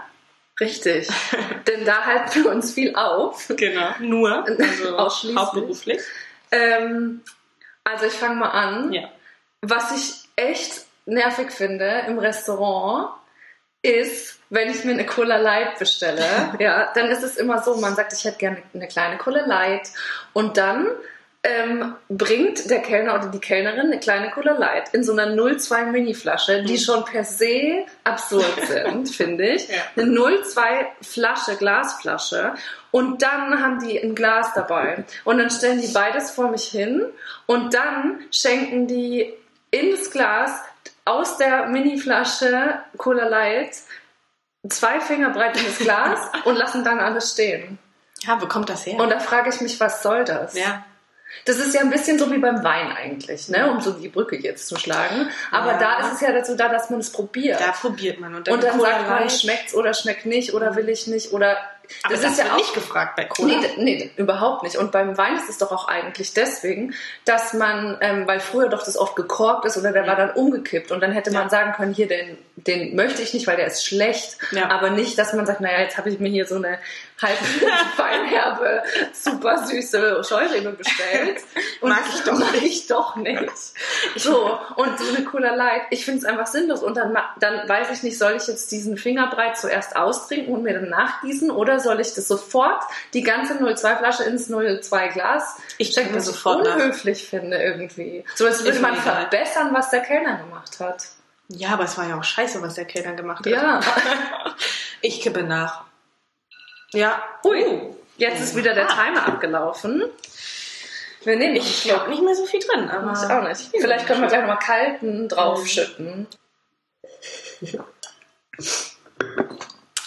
Richtig. 0.60 1.08
Denn 1.66 1.84
da 1.84 2.04
halten 2.04 2.44
wir 2.44 2.50
uns 2.50 2.72
viel 2.74 2.94
auf. 2.96 3.52
Genau. 3.56 3.94
Nur. 4.00 4.44
Also 4.58 4.96
Ausschließlich. 4.96 5.38
hauptberuflich. 5.38 6.00
Ähm, 6.50 7.22
also 7.84 8.06
ich 8.06 8.14
fange 8.14 8.36
mal 8.36 8.50
an. 8.50 8.92
Ja. 8.92 9.08
Was 9.60 9.96
ich 9.96 10.28
echt 10.36 10.86
nervig 11.06 11.50
finde 11.52 12.04
im 12.06 12.18
Restaurant, 12.18 13.10
ist, 13.82 14.40
wenn 14.50 14.70
ich 14.70 14.84
mir 14.84 14.92
eine 14.92 15.06
Cola 15.06 15.36
Light 15.36 15.78
bestelle, 15.78 16.54
ja, 16.58 16.92
dann 16.94 17.10
ist 17.10 17.22
es 17.22 17.36
immer 17.36 17.62
so, 17.62 17.76
man 17.76 17.94
sagt, 17.94 18.12
ich 18.12 18.24
hätte 18.24 18.38
gerne 18.38 18.62
eine 18.74 18.88
kleine 18.88 19.18
Cola 19.18 19.46
Light 19.46 19.90
und 20.32 20.56
dann 20.56 20.88
ähm, 21.44 21.94
bringt 22.08 22.68
der 22.68 22.80
Kellner 22.80 23.14
oder 23.14 23.28
die 23.28 23.38
Kellnerin 23.38 23.86
eine 23.86 24.00
kleine 24.00 24.30
Cola 24.30 24.52
Light 24.52 24.92
in 24.92 25.04
so 25.04 25.12
einer 25.12 25.34
02 25.58 25.84
Mini-Flasche, 25.86 26.64
die 26.64 26.78
schon 26.78 27.04
per 27.04 27.24
se 27.24 27.84
absurd 28.04 28.60
sind, 28.66 29.08
finde 29.08 29.50
ich. 29.50 29.68
Ja. 29.68 29.76
Eine 29.96 30.12
02 30.42 30.86
Flasche, 31.00 31.56
Glasflasche. 31.56 32.54
Und 32.90 33.22
dann 33.22 33.62
haben 33.62 33.78
die 33.86 33.98
ein 33.98 34.14
Glas 34.14 34.52
dabei. 34.54 35.04
Und 35.24 35.38
dann 35.38 35.50
stellen 35.50 35.80
die 35.80 35.88
beides 35.88 36.30
vor 36.30 36.50
mich 36.50 36.64
hin 36.64 37.06
und 37.46 37.72
dann 37.72 38.20
schenken 38.30 38.88
die 38.88 39.32
ins 39.70 40.10
Glas 40.10 40.60
aus 41.04 41.36
der 41.36 41.66
Mini-Flasche 41.66 42.80
Cola 42.96 43.28
Light 43.28 43.76
zwei 44.68 45.00
Finger 45.00 45.30
breit 45.30 45.56
in 45.56 45.64
das 45.64 45.78
Glas 45.78 46.18
und 46.44 46.56
lassen 46.56 46.82
dann 46.82 46.98
alles 46.98 47.32
stehen. 47.32 47.78
Ja, 48.22 48.40
wo 48.42 48.46
kommt 48.46 48.68
das 48.68 48.84
her? 48.86 48.98
Und 48.98 49.10
da 49.10 49.20
frage 49.20 49.50
ich 49.50 49.60
mich, 49.60 49.78
was 49.78 50.02
soll 50.02 50.24
das? 50.24 50.58
ja. 50.58 50.84
Das 51.44 51.58
ist 51.58 51.74
ja 51.74 51.80
ein 51.82 51.90
bisschen 51.90 52.18
so 52.18 52.30
wie 52.32 52.38
beim 52.38 52.62
Wein 52.64 52.90
eigentlich, 52.92 53.48
ne? 53.48 53.70
um 53.70 53.80
so 53.80 53.92
die 53.92 54.08
Brücke 54.08 54.36
jetzt 54.36 54.66
zu 54.68 54.76
schlagen. 54.76 55.28
Aber 55.50 55.72
Ja. 55.72 55.78
da 55.78 56.06
ist 56.06 56.14
es 56.14 56.20
ja 56.20 56.32
dazu 56.32 56.54
da, 56.56 56.68
dass 56.68 56.90
man 56.90 57.00
es 57.00 57.10
probiert. 57.12 57.60
Da 57.60 57.72
probiert 57.72 58.20
man. 58.20 58.34
Und 58.34 58.48
dann, 58.48 58.54
und 58.54 58.64
dann 58.64 58.80
sagt 58.80 59.08
man, 59.08 59.30
schmeckt's 59.30 59.74
oder 59.74 59.94
schmeckt 59.94 60.26
nicht 60.26 60.54
oder 60.54 60.76
will 60.76 60.88
ich 60.88 61.06
nicht 61.06 61.32
oder 61.32 61.56
Aber 62.02 62.14
das, 62.14 62.24
ist 62.24 62.38
ja 62.38 62.54
nicht 62.56 62.74
gefragt 62.74 63.16
bei 63.16 63.24
Cola. 63.24 63.54
Nee, 63.58 63.70
nee, 63.76 64.10
überhaupt 64.16 64.62
nicht. 64.62 64.76
Und 64.76 64.92
beim 64.92 65.16
Wein 65.16 65.36
ist 65.36 65.48
es 65.48 65.58
doch 65.58 65.72
auch 65.72 65.88
eigentlich 65.88 66.34
deswegen, 66.34 66.94
dass 67.24 67.54
man, 67.54 67.98
ähm, 68.00 68.26
weil 68.26 68.40
früher 68.40 68.68
doch 68.68 68.82
das 68.84 68.96
oft 68.96 69.16
gekorkt 69.16 69.64
ist 69.64 69.76
oder 69.76 69.92
der 69.92 70.06
war 70.06 70.16
dann 70.16 70.30
umgekippt 70.30 70.90
und 70.90 71.00
dann 71.00 71.12
hätte 71.12 71.30
man 71.30 71.44
Ja. 71.44 71.48
sagen 71.48 71.72
können, 71.72 71.94
hier, 71.94 72.08
den, 72.08 72.38
den 72.56 72.94
möchte 72.96 73.22
ich 73.22 73.34
nicht, 73.34 73.46
weil 73.46 73.56
der 73.56 73.66
ist 73.66 73.84
schlecht. 73.84 74.38
Ja. 74.52 74.70
Aber 74.70 74.90
nicht, 74.90 75.18
dass 75.18 75.32
man 75.32 75.46
sagt, 75.46 75.60
naja, 75.60 75.80
jetzt 75.80 75.96
habe 75.98 76.10
ich 76.10 76.18
mir 76.18 76.28
hier 76.28 76.46
so 76.46 76.56
eine 76.56 76.78
halb 77.20 77.36
feinherbe, 77.96 78.82
super 79.12 79.66
süße 79.66 80.22
Scheurebe 80.24 80.70
bestellt. 80.72 81.38
Und 81.80 81.90
Mag 81.90 82.04
das 82.06 82.14
ich 82.16 82.24
doch 82.24 82.38
mag 82.38 82.62
ich 82.62 82.86
doch 82.86 83.16
nicht. 83.16 83.52
So, 84.16 84.58
und 84.76 84.98
so 84.98 85.14
eine 85.14 85.24
Cola 85.24 85.54
Light, 85.54 85.82
ich 85.90 86.04
finde 86.04 86.20
es 86.20 86.24
einfach 86.24 86.46
sinnlos. 86.46 86.82
Und 86.82 86.96
dann, 86.96 87.16
dann 87.38 87.68
weiß 87.68 87.90
ich 87.92 88.02
nicht, 88.02 88.18
soll 88.18 88.34
ich 88.36 88.46
jetzt 88.48 88.70
diesen 88.72 88.96
Fingerbreit 88.96 89.56
zuerst 89.56 89.96
austrinken 89.96 90.52
und 90.54 90.62
mir 90.62 90.74
dann 90.74 90.88
nachgießen 90.88 91.50
oder 91.50 91.77
soll 91.80 92.00
ich 92.00 92.14
das 92.14 92.28
sofort, 92.28 92.82
die 93.14 93.22
ganze 93.22 93.54
02-Flasche 93.54 94.24
ins 94.24 94.50
02-Glas 94.50 95.56
Ich 95.78 95.94
trinke 95.94 96.14
was 96.16 96.28
ich 96.28 96.34
sofort 96.34 96.64
nach. 96.64 96.74
unhöflich 96.76 97.28
finde 97.28 97.56
irgendwie. 97.56 98.24
So 98.34 98.46
als 98.46 98.64
würde 98.64 98.80
man 98.80 98.94
egal. 98.94 99.02
verbessern, 99.28 99.70
was 99.72 99.90
der 99.90 100.00
Kellner 100.00 100.38
gemacht 100.38 100.80
hat. 100.80 101.06
Ja, 101.48 101.70
aber 101.70 101.84
es 101.84 101.96
war 101.96 102.06
ja 102.06 102.18
auch 102.18 102.24
scheiße, 102.24 102.60
was 102.60 102.74
der 102.74 102.84
Kellner 102.84 103.14
gemacht 103.14 103.40
hat. 103.40 103.52
Ja. 103.52 103.80
Ich 105.00 105.20
kippe 105.20 105.44
nach. 105.44 105.84
Ja. 106.92 107.22
Ui, 107.44 107.64
jetzt 108.16 108.40
ist 108.40 108.56
wieder 108.56 108.74
der 108.74 108.88
Timer 108.88 109.28
abgelaufen. 109.28 110.02
Wir 111.22 111.36
nehmen 111.36 111.54
Ich 111.56 111.92
habe 111.92 112.10
nicht 112.10 112.22
mehr 112.22 112.34
so 112.34 112.46
viel 112.46 112.60
drin, 112.60 112.88
aber 112.90 113.12
Ich 113.12 113.30
auch 113.30 113.46
nicht. 113.46 113.70
Vielleicht 113.80 114.06
können 114.06 114.22
wir 114.22 114.28
gleich 114.28 114.40
nochmal 114.40 114.58
kalten 114.58 115.28
draufschütten. 115.28 116.26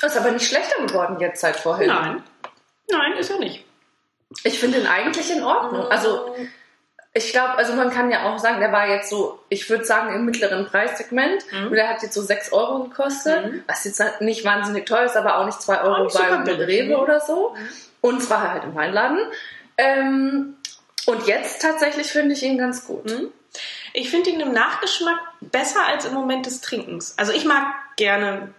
Ist 0.01 0.17
aber 0.17 0.31
nicht 0.31 0.47
schlechter 0.47 0.81
geworden 0.85 1.17
jetzt 1.19 1.41
seit 1.41 1.55
vorhin. 1.57 1.87
Nein. 1.87 2.23
Nein, 2.89 3.13
ist 3.17 3.29
er 3.29 3.39
nicht. 3.39 3.65
Ich 4.43 4.59
finde 4.59 4.79
ihn 4.79 4.87
eigentlich 4.87 5.29
in 5.31 5.43
Ordnung. 5.43 5.87
Also 5.87 6.35
ich 7.13 7.31
glaube, 7.31 7.55
also 7.55 7.73
man 7.73 7.89
kann 7.91 8.09
ja 8.09 8.23
auch 8.31 8.39
sagen, 8.39 8.59
der 8.61 8.71
war 8.71 8.87
jetzt 8.87 9.09
so, 9.09 9.39
ich 9.49 9.69
würde 9.69 9.83
sagen, 9.83 10.15
im 10.15 10.25
mittleren 10.25 10.65
Preissegment. 10.65 11.43
Mhm. 11.51 11.67
Und 11.67 11.73
der 11.73 11.89
hat 11.89 12.01
jetzt 12.01 12.13
so 12.13 12.21
6 12.21 12.53
Euro 12.53 12.83
gekostet, 12.85 13.45
Mhm. 13.45 13.63
was 13.67 13.83
jetzt 13.83 14.01
nicht 14.21 14.45
wahnsinnig 14.45 14.85
teuer 14.85 15.03
ist, 15.05 15.17
aber 15.17 15.37
auch 15.37 15.45
nicht 15.45 15.61
2 15.61 15.81
Euro 15.81 16.03
nicht 16.05 16.45
billig, 16.45 16.67
Rewe 16.67 16.97
oder 16.97 17.19
so. 17.19 17.55
Und 17.99 18.23
zwar 18.23 18.51
halt 18.51 18.63
im 18.63 18.75
Weinladen. 18.75 19.19
Ähm, 19.77 20.55
und 21.05 21.27
jetzt 21.27 21.61
tatsächlich 21.61 22.07
finde 22.07 22.33
ich 22.33 22.43
ihn 22.43 22.57
ganz 22.57 22.85
gut. 22.85 23.05
Mhm. 23.05 23.31
Ich 23.93 24.09
finde 24.09 24.29
ihn 24.29 24.39
im 24.39 24.53
Nachgeschmack 24.53 25.19
besser 25.41 25.85
als 25.85 26.05
im 26.05 26.13
Moment 26.13 26.45
des 26.45 26.61
Trinkens. 26.61 27.15
Also 27.17 27.33
ich 27.33 27.43
mag 27.43 27.65
gerne 27.97 28.53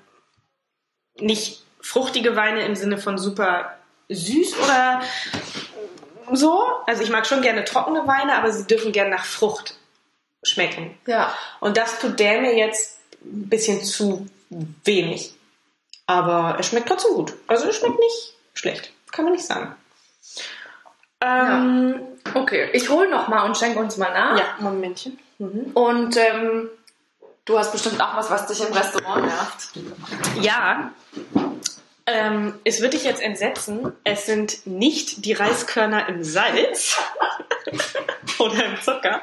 nicht 1.19 1.63
fruchtige 1.81 2.37
Weine 2.37 2.63
im 2.65 2.77
Sinne 2.77 2.99
von 2.99 3.19
super 3.19 3.77
süß 4.09 4.59
oder 4.59 5.01
so. 6.33 6.63
Also 6.87 7.03
ich 7.03 7.11
mag 7.11 7.27
schon 7.27 7.43
gerne 7.43 7.65
trockene 7.65 8.07
Weine, 8.07 8.35
aber 8.35 8.53
sie 8.53 8.67
dürfen 8.67 8.93
gerne 8.93 9.11
nach 9.11 9.25
Frucht 9.25 9.75
schmecken. 10.43 10.97
Ja. 11.07 11.33
Und 11.61 11.77
das 11.77 11.99
tut 11.99 12.19
der 12.21 12.41
mir 12.41 12.57
jetzt 12.57 12.99
ein 13.25 13.49
bisschen 13.49 13.83
zu 13.85 14.27
wenig. 14.51 15.35
Aber 16.07 16.55
er 16.57 16.63
schmeckt 16.63 16.89
trotzdem 16.89 17.15
gut. 17.15 17.35
Also 17.47 17.67
er 17.67 17.73
schmeckt 17.73 17.99
nicht 17.99 18.35
schlecht. 18.55 18.93
Kann 19.11 19.25
man 19.25 19.35
nicht 19.35 19.47
sagen. 19.47 19.75
Ähm, 21.21 22.01
Okay, 22.35 22.71
ich 22.73 22.89
hole 22.89 23.09
noch 23.11 23.29
mal 23.29 23.45
und 23.45 23.57
schenke 23.57 23.79
uns 23.79 23.97
mal 23.97 24.13
nach. 24.13 24.39
ja. 24.39 24.45
Momentchen. 24.61 25.19
Mhm. 25.39 25.71
Und 25.75 26.17
ähm, 26.17 26.71
du 27.45 27.59
hast 27.59 27.73
bestimmt 27.73 28.01
auch 28.01 28.17
was, 28.17 28.31
was 28.31 28.47
dich 28.47 28.61
im 28.61 28.73
Restaurant 28.73 29.27
nervt. 29.27 29.69
Ja, 30.41 30.93
ähm, 32.07 32.59
es 32.65 32.81
wird 32.81 32.95
dich 32.95 33.05
jetzt 33.05 33.23
entsetzen. 33.23 33.93
Es 34.05 34.27
sind 34.27 34.67
nicht 34.67 35.25
die 35.25 35.33
Reiskörner 35.33 36.09
im 36.09 36.25
Salz 36.25 36.99
oder 38.39 38.65
im 38.65 38.81
Zucker. 38.81 39.23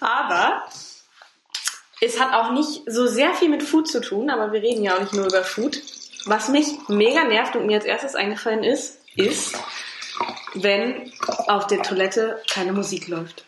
Aber 0.00 0.64
es 2.00 2.20
hat 2.20 2.34
auch 2.34 2.52
nicht 2.52 2.82
so 2.86 3.06
sehr 3.06 3.34
viel 3.34 3.48
mit 3.48 3.62
Food 3.62 3.88
zu 3.88 4.00
tun, 4.00 4.28
aber 4.28 4.52
wir 4.52 4.62
reden 4.62 4.82
ja 4.82 4.96
auch 4.96 5.00
nicht 5.00 5.14
nur 5.14 5.26
über 5.26 5.42
Food. 5.42 5.80
Was 6.26 6.48
mich 6.48 6.66
mega 6.88 7.24
nervt 7.24 7.56
und 7.56 7.66
mir 7.66 7.76
als 7.76 7.86
erstes 7.86 8.14
eingefallen 8.14 8.64
ist, 8.64 8.98
ist, 9.14 9.56
wenn 10.54 11.12
auf 11.46 11.66
der 11.66 11.82
Toilette 11.82 12.42
keine 12.50 12.72
Musik 12.72 13.08
läuft. 13.08 13.44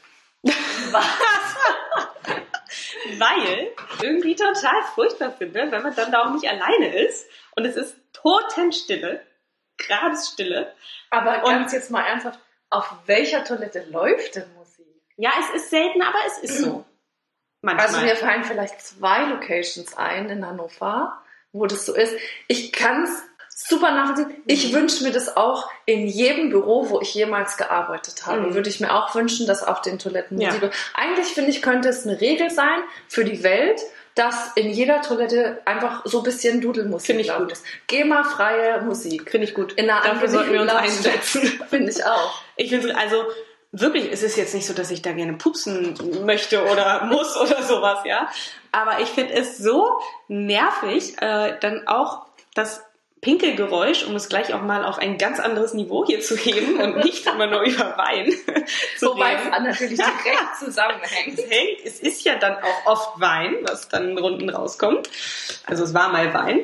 Weil 3.18 3.73
irgendwie 4.03 4.35
total 4.35 4.83
furchtbar 4.94 5.33
finde, 5.33 5.71
wenn 5.71 5.83
man 5.83 5.94
dann 5.94 6.12
da 6.12 6.23
auch 6.23 6.33
nicht 6.33 6.49
alleine 6.49 6.94
ist 7.07 7.29
und 7.57 7.64
es 7.64 7.77
ist 7.77 7.97
Totenstille, 8.12 9.23
Grabesstille. 9.79 10.73
Aber 11.11 11.40
ganz 11.40 11.73
jetzt 11.73 11.90
mal 11.90 12.05
ernsthaft, 12.05 12.38
auf 12.71 12.92
welcher 13.07 13.44
Toilette 13.44 13.85
läuft 13.90 14.37
denn 14.37 14.53
Musik? 14.55 14.87
Ja, 15.16 15.33
es 15.40 15.62
ist 15.62 15.71
selten, 15.71 16.03
aber 16.03 16.18
es 16.27 16.38
ist 16.38 16.59
so. 16.59 16.85
Manchmal. 17.62 17.87
Also 17.87 18.01
mir 18.01 18.16
fallen 18.16 18.44
vielleicht 18.44 18.81
zwei 18.81 19.25
Locations 19.25 19.97
ein 19.97 20.31
in 20.31 20.47
Hannover, 20.47 21.21
wo 21.53 21.66
das 21.66 21.87
so 21.87 21.94
ist. 21.94 22.14
Ich 22.47 22.73
kann 22.73 23.03
es 23.03 23.23
super 23.66 23.90
nachvollziehen. 23.90 24.35
Ich 24.47 24.73
wünsche 24.73 25.03
mir 25.05 25.11
das 25.11 25.37
auch 25.37 25.68
in 25.85 26.07
jedem 26.07 26.51
Büro, 26.51 26.88
wo 26.90 27.01
ich 27.01 27.12
jemals 27.14 27.57
gearbeitet 27.57 28.27
habe. 28.27 28.42
Mhm. 28.42 28.55
Würde 28.55 28.68
ich 28.68 28.81
mir 28.81 28.94
auch 28.94 29.14
wünschen, 29.14 29.47
dass 29.47 29.64
auf 29.64 29.83
den 29.83 29.99
Toiletten 29.99 30.40
Ja. 30.40 30.53
Musik. 30.53 30.71
Eigentlich 30.94 31.29
finde 31.29 31.51
ich, 31.51 31.61
könnte 31.62 31.88
es 31.88 32.07
eine 32.07 32.21
Regel 32.21 32.51
sein 32.51 32.81
für 33.09 33.25
die 33.25 33.42
Welt, 33.42 33.81
dass 34.14 34.53
in 34.57 34.71
jeder 34.71 35.01
Toilette 35.03 35.61
einfach 35.64 36.03
so 36.05 36.18
ein 36.18 36.25
bisschen 36.25 36.61
Dudelmusik 36.61 37.07
Finde 37.07 37.23
ich 37.23 37.33
gut. 37.33 37.49
muss. 37.51 37.62
GEMA-freie 37.87 38.83
Musik. 38.83 39.31
Finde 39.31 39.47
ich 39.47 39.55
gut. 39.55 39.73
In 39.75 39.88
einer 39.90 40.03
Dafür 40.03 40.29
sollten 40.29 40.53
wir 40.53 40.62
uns 40.62 40.73
einsetzen. 40.73 41.42
Finde 41.71 41.90
ich 41.90 42.05
auch. 42.05 42.42
Ich 42.57 42.71
finde 42.71 42.97
also 42.97 43.25
wirklich, 43.71 44.11
es 44.11 44.23
ist 44.23 44.37
jetzt 44.37 44.55
nicht 44.55 44.66
so, 44.66 44.73
dass 44.75 44.90
ich 44.90 45.03
da 45.03 45.12
gerne 45.12 45.35
pupsen 45.35 45.94
möchte 46.25 46.64
oder 46.64 47.05
muss 47.05 47.37
oder 47.40 47.62
sowas, 47.62 48.01
ja. 48.05 48.29
Aber 48.73 49.01
ich 49.01 49.09
finde 49.09 49.35
es 49.35 49.59
so 49.59 49.99
nervig, 50.27 51.21
äh, 51.23 51.55
dann 51.61 51.87
auch 51.87 52.27
das 52.55 52.83
Pinkelgeräusch, 53.20 54.04
um 54.04 54.14
es 54.14 54.28
gleich 54.28 54.54
auch 54.54 54.62
mal 54.62 54.85
auf 54.85 54.98
ein 54.98 55.18
ganz 55.18 55.40
anderes 55.40 55.74
Niveau 55.74 56.07
hier 56.07 56.20
zu 56.20 56.37
heben 56.37 56.81
und 56.81 56.96
nicht 57.04 57.26
immer 57.26 57.46
nur 57.46 57.62
über 57.62 57.96
Wein 57.96 58.33
zu 58.98 59.07
Wobei 59.07 59.37
reden. 59.37 59.52
es 59.52 59.62
natürlich 59.62 59.98
direkt 60.24 60.57
zusammenhängt. 60.59 61.38
Es 61.38 61.50
hängt, 61.50 61.85
es 61.85 62.00
ist 62.00 62.24
ja 62.24 62.37
dann 62.37 62.57
auch 62.57 62.87
oft 62.87 63.20
Wein, 63.20 63.57
was 63.62 63.88
dann 63.88 64.16
unten 64.18 64.48
rauskommt. 64.50 65.11
Also 65.66 65.85
es 65.85 65.94
war 65.94 66.11
mal 66.11 66.33
Wein. 66.33 66.61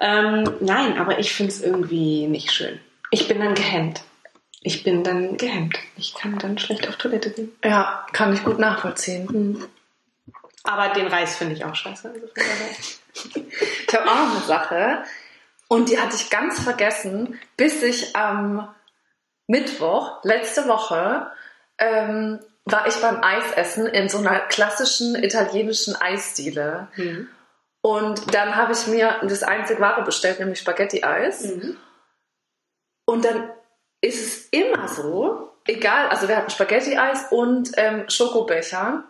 Ähm, 0.00 0.44
nein, 0.60 0.98
aber 0.98 1.18
ich 1.18 1.32
finde 1.32 1.52
es 1.52 1.62
irgendwie 1.62 2.26
nicht 2.26 2.50
schön. 2.52 2.80
Ich 3.10 3.28
bin 3.28 3.38
dann 3.40 3.54
gehemmt. 3.54 4.02
Ich 4.60 4.82
bin 4.82 5.04
dann 5.04 5.36
gehemmt. 5.36 5.78
Ich 5.96 6.14
kann 6.14 6.38
dann 6.38 6.58
schlecht 6.58 6.88
auf 6.88 6.96
Toilette 6.96 7.30
gehen. 7.30 7.56
Ja, 7.64 8.04
kann 8.12 8.34
ich 8.34 8.42
gut 8.42 8.58
nachvollziehen. 8.58 9.64
Aber 10.64 10.88
den 10.88 11.06
Reis 11.06 11.36
finde 11.36 11.54
ich 11.54 11.64
auch 11.64 11.74
scheiße. 11.74 12.12
Also. 12.12 12.26
Ich 13.88 13.94
habe 13.94 14.10
auch 14.10 14.14
noch 14.16 14.36
eine 14.36 14.44
Sache 14.44 15.04
und 15.68 15.88
die 15.88 16.00
hatte 16.00 16.16
ich 16.16 16.30
ganz 16.30 16.60
vergessen, 16.60 17.38
bis 17.56 17.82
ich 17.82 18.14
am 18.14 18.72
Mittwoch, 19.46 20.22
letzte 20.24 20.68
Woche, 20.68 21.30
ähm, 21.78 22.40
war 22.64 22.86
ich 22.86 22.96
beim 22.96 23.22
Eisessen 23.22 23.86
in 23.86 24.08
so 24.08 24.18
einer 24.18 24.40
klassischen 24.40 25.14
italienischen 25.14 25.94
Eisdiele. 25.94 26.88
Mhm. 26.96 27.28
Und 27.80 28.34
dann 28.34 28.56
habe 28.56 28.72
ich 28.72 28.86
mir 28.88 29.20
das 29.22 29.44
einzig 29.44 29.78
wahre 29.78 30.02
bestellt, 30.02 30.40
nämlich 30.40 30.58
Spaghetti-Eis. 30.58 31.44
Mhm. 31.44 31.76
Und 33.06 33.24
dann 33.24 33.50
ist 34.00 34.26
es 34.26 34.48
immer 34.48 34.88
so, 34.88 35.52
egal, 35.66 36.08
also 36.08 36.26
wir 36.26 36.36
hatten 36.36 36.50
Spaghetti-Eis 36.50 37.26
und 37.30 37.70
ähm, 37.76 38.08
Schokobecher. 38.08 39.04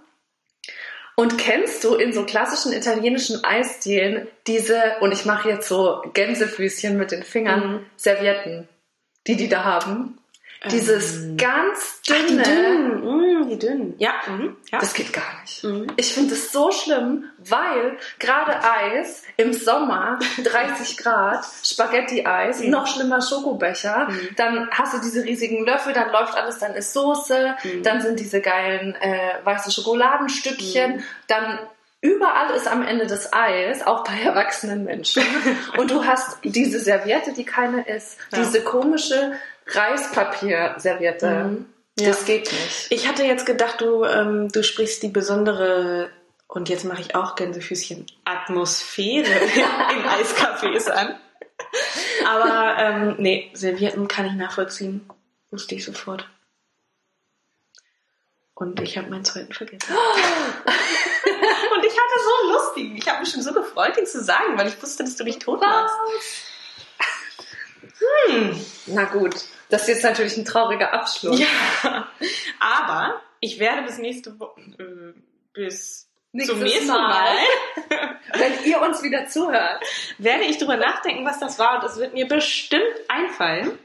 Und 1.19 1.39
kennst 1.39 1.83
du 1.83 1.95
in 1.95 2.13
so 2.13 2.25
klassischen 2.25 2.73
italienischen 2.73 3.43
Eisdielen 3.43 4.29
diese, 4.47 4.97
und 5.01 5.13
ich 5.13 5.25
mache 5.25 5.49
jetzt 5.49 5.67
so 5.67 6.03
Gänsefüßchen 6.13 6.97
mit 6.97 7.11
den 7.11 7.23
Fingern, 7.23 7.73
Mhm. 7.73 7.87
Servietten, 7.97 8.69
die 9.27 9.37
die 9.37 9.49
da 9.49 9.65
haben? 9.65 10.19
Dieses 10.71 11.17
Ähm. 11.23 11.37
ganz 11.37 12.01
Ach, 12.11 12.15
die 12.15 12.27
dünne. 12.29 12.43
dünnen. 12.43 13.43
Mm, 13.45 13.49
die 13.49 13.59
dünnen. 13.59 13.95
Ja. 13.99 14.15
Mhm. 14.27 14.57
ja. 14.73 14.79
Das 14.79 14.95
geht 14.95 15.13
gar 15.13 15.41
nicht. 15.43 15.63
Mhm. 15.65 15.87
Ich 15.97 16.13
finde 16.15 16.35
es 16.35 16.51
so 16.51 16.71
schlimm, 16.73 17.25
weil 17.39 17.99
gerade 18.19 18.53
Eis 18.63 19.23
im 19.37 19.53
Sommer 19.53 20.19
30 20.45 20.97
Grad, 20.97 21.45
Spaghetti-Eis, 21.63 22.61
Mhm. 22.61 22.71
noch 22.71 22.87
schlimmer 22.87 23.21
Schokobecher, 23.21 24.09
Mhm. 24.09 24.29
dann 24.37 24.69
hast 24.73 24.95
du 24.95 24.99
diese 24.99 25.25
riesigen 25.25 25.65
Löffel, 25.65 25.93
dann 25.93 26.11
läuft 26.11 26.35
alles, 26.37 26.59
dann 26.59 26.75
ist 26.75 26.93
Soße, 26.93 27.55
Mhm. 27.63 27.83
dann 27.83 28.01
sind 28.01 28.19
diese 28.19 28.41
geilen 28.41 28.95
äh, 29.01 29.35
weißen 29.45 29.71
Schokoladenstückchen, 29.73 30.97
Mhm. 30.97 31.03
dann 31.29 31.59
überall 32.01 32.51
ist 32.55 32.69
am 32.69 32.83
Ende 32.87 33.07
das 33.07 33.33
Eis, 33.33 33.87
auch 33.87 34.05
bei 34.05 34.19
erwachsenen 34.25 34.85
Menschen. 34.85 35.23
Und 35.77 35.91
du 35.91 36.05
hast 36.05 36.39
diese 36.45 36.79
Serviette, 36.81 37.33
die 37.33 37.45
keine 37.45 37.87
ist, 37.87 38.19
Ja. 38.33 38.39
diese 38.39 38.63
komische 38.63 39.33
Reispapierserviette. 39.67 41.45
Mhm. 41.45 41.67
Das 41.97 42.25
geht 42.25 42.53
nicht. 42.53 42.87
Ich 42.91 43.09
hatte 43.09 43.25
jetzt 43.25 43.47
gedacht, 43.47 43.81
du, 43.81 44.05
ähm, 44.05 44.49
du 44.51 44.63
sprichst 44.63 45.03
die 45.03 45.09
besondere, 45.09 46.11
und 46.49 46.69
jetzt 46.69 46.85
mache 46.85 47.01
ich 47.01 47.15
auch 47.15 47.35
Gänsefüßchen, 47.35 48.07
Atmosphäre 48.25 49.27
in 49.31 50.05
Eiscafés 50.05 50.89
an. 50.91 51.19
Aber 52.27 52.77
ähm, 52.79 53.15
nee, 53.19 53.51
Servietten 53.55 54.09
kann 54.09 54.27
ich 54.27 54.33
nachvollziehen. 54.33 55.09
Wusste 55.51 55.75
ich 55.75 55.85
sofort. 55.85 56.29
Und 58.55 58.81
ich 58.81 58.97
habe 58.97 59.11
meinen 59.11 59.25
zweiten 59.25 59.53
vergessen. 59.53 59.91
und 59.95 61.85
ich 61.85 61.93
hatte 61.93 62.21
so 62.25 62.53
lustig. 62.53 62.93
Ich 62.97 63.09
habe 63.09 63.21
mich 63.21 63.31
schon 63.31 63.43
so 63.43 63.53
gefreut, 63.53 63.97
ihn 63.99 64.07
zu 64.07 64.23
sagen, 64.23 64.57
weil 64.57 64.69
ich 64.69 64.83
wusste, 64.83 65.05
dass 65.05 65.17
du 65.17 65.25
dich 65.25 65.39
tot 65.39 65.61
machst. 65.61 65.95
Hm. 68.29 68.65
Na 68.87 69.05
gut, 69.05 69.35
das 69.69 69.83
ist 69.83 69.89
jetzt 69.89 70.05
natürlich 70.05 70.37
ein 70.37 70.45
trauriger 70.45 70.93
Abschluss. 70.93 71.39
Ja, 71.39 72.09
aber 72.61 73.21
ich 73.41 73.59
werde 73.59 73.83
bis 73.83 73.99
nächste 73.99 74.39
Woche, 74.39 74.61
äh, 74.79 75.13
bis 75.53 76.07
Nächstes 76.33 76.55
zum 76.55 76.65
nächsten 76.65 76.89
Mal. 76.89 77.09
Mal, 77.09 77.37
Wenn 78.35 78.65
ihr 78.65 78.83
uns 78.83 79.03
wieder 79.03 79.27
zuhört. 79.27 79.83
werde 80.19 80.45
ich 80.45 80.59
drüber 80.59 80.77
nachdenken, 80.77 81.25
was 81.25 81.39
das 81.39 81.59
war 81.59 81.81
und 81.81 81.85
es 81.89 81.97
wird 81.97 82.13
mir 82.13 82.29
bestimmt 82.29 82.85
einfallen. 83.09 83.79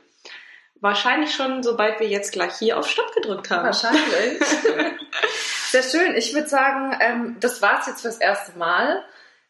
Wahrscheinlich 0.82 1.34
schon, 1.34 1.63
sobald 1.63 2.00
wir 2.00 2.08
jetzt 2.08 2.34
gleich 2.34 2.58
hier 2.58 2.78
auf 2.78 2.89
Stopp 2.89 3.13
gedrückt 3.13 3.50
haben. 3.52 3.65
Wahrscheinlich. 3.65 4.39
Sehr 5.70 5.84
schön. 5.84 6.15
Ich 6.15 6.34
würde 6.34 6.50
sagen, 6.50 6.98
ähm, 7.00 7.38
das 7.39 7.62
war's 7.62 7.88
jetzt 7.88 8.02
fürs 8.02 8.17
erste 8.17 8.58
Mal. 8.58 9.02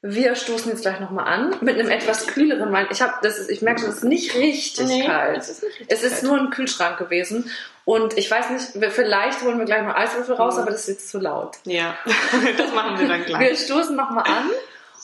Wir 0.04 0.34
stoßen 0.36 0.72
jetzt 0.72 0.82
gleich 0.82 1.00
nochmal 1.00 1.28
an 1.28 1.56
mit 1.62 1.78
einem 1.78 1.90
etwas 1.90 2.26
kühleren 2.26 2.72
Wein. 2.72 2.88
Ich, 2.90 3.04
hab, 3.04 3.22
das 3.22 3.38
ist, 3.38 3.52
ich 3.52 3.62
merke, 3.62 3.86
das 3.86 3.98
ist 3.98 4.04
nicht 4.04 4.34
richtig 4.36 4.88
Nee, 4.88 5.06
kalt. 5.06 5.38
es 5.38 5.50
ist 5.50 5.64
richtig 5.64 5.86
Es 5.90 6.02
ist 6.04 6.12
kalt. 6.14 6.24
nur 6.24 6.38
ein 6.40 6.50
Kühlschrank 6.50 6.98
gewesen. 6.98 7.52
Und 7.86 8.18
ich 8.18 8.30
weiß 8.32 8.50
nicht, 8.50 8.82
wir- 8.82 8.90
vielleicht 8.92 9.42
holen 9.44 9.60
wir 9.60 9.66
gleich 9.66 9.84
noch 9.84 9.94
Eiswürfel 9.96 10.36
raus, 10.36 10.56
Mhm. 10.56 10.62
aber 10.64 10.72
das 10.72 10.82
ist 10.82 10.88
jetzt 10.88 11.10
zu 11.10 11.20
laut. 11.20 11.58
Ja, 11.66 11.96
das 12.58 12.74
machen 12.74 13.00
wir 13.00 13.08
dann 13.08 13.20
Wir 13.20 13.26
gleich. 13.26 13.60
stoßen 13.60 13.96
nochmal 13.96 14.24
an 14.28 14.50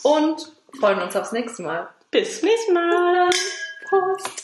und 0.01 0.51
freuen 0.79 0.99
uns 1.01 1.15
aufs 1.15 1.31
nächste 1.31 1.61
Mal. 1.61 1.87
Bis 2.09 2.41
nächstes 2.41 2.73
Mal. 2.73 3.29
Prost! 3.89 4.36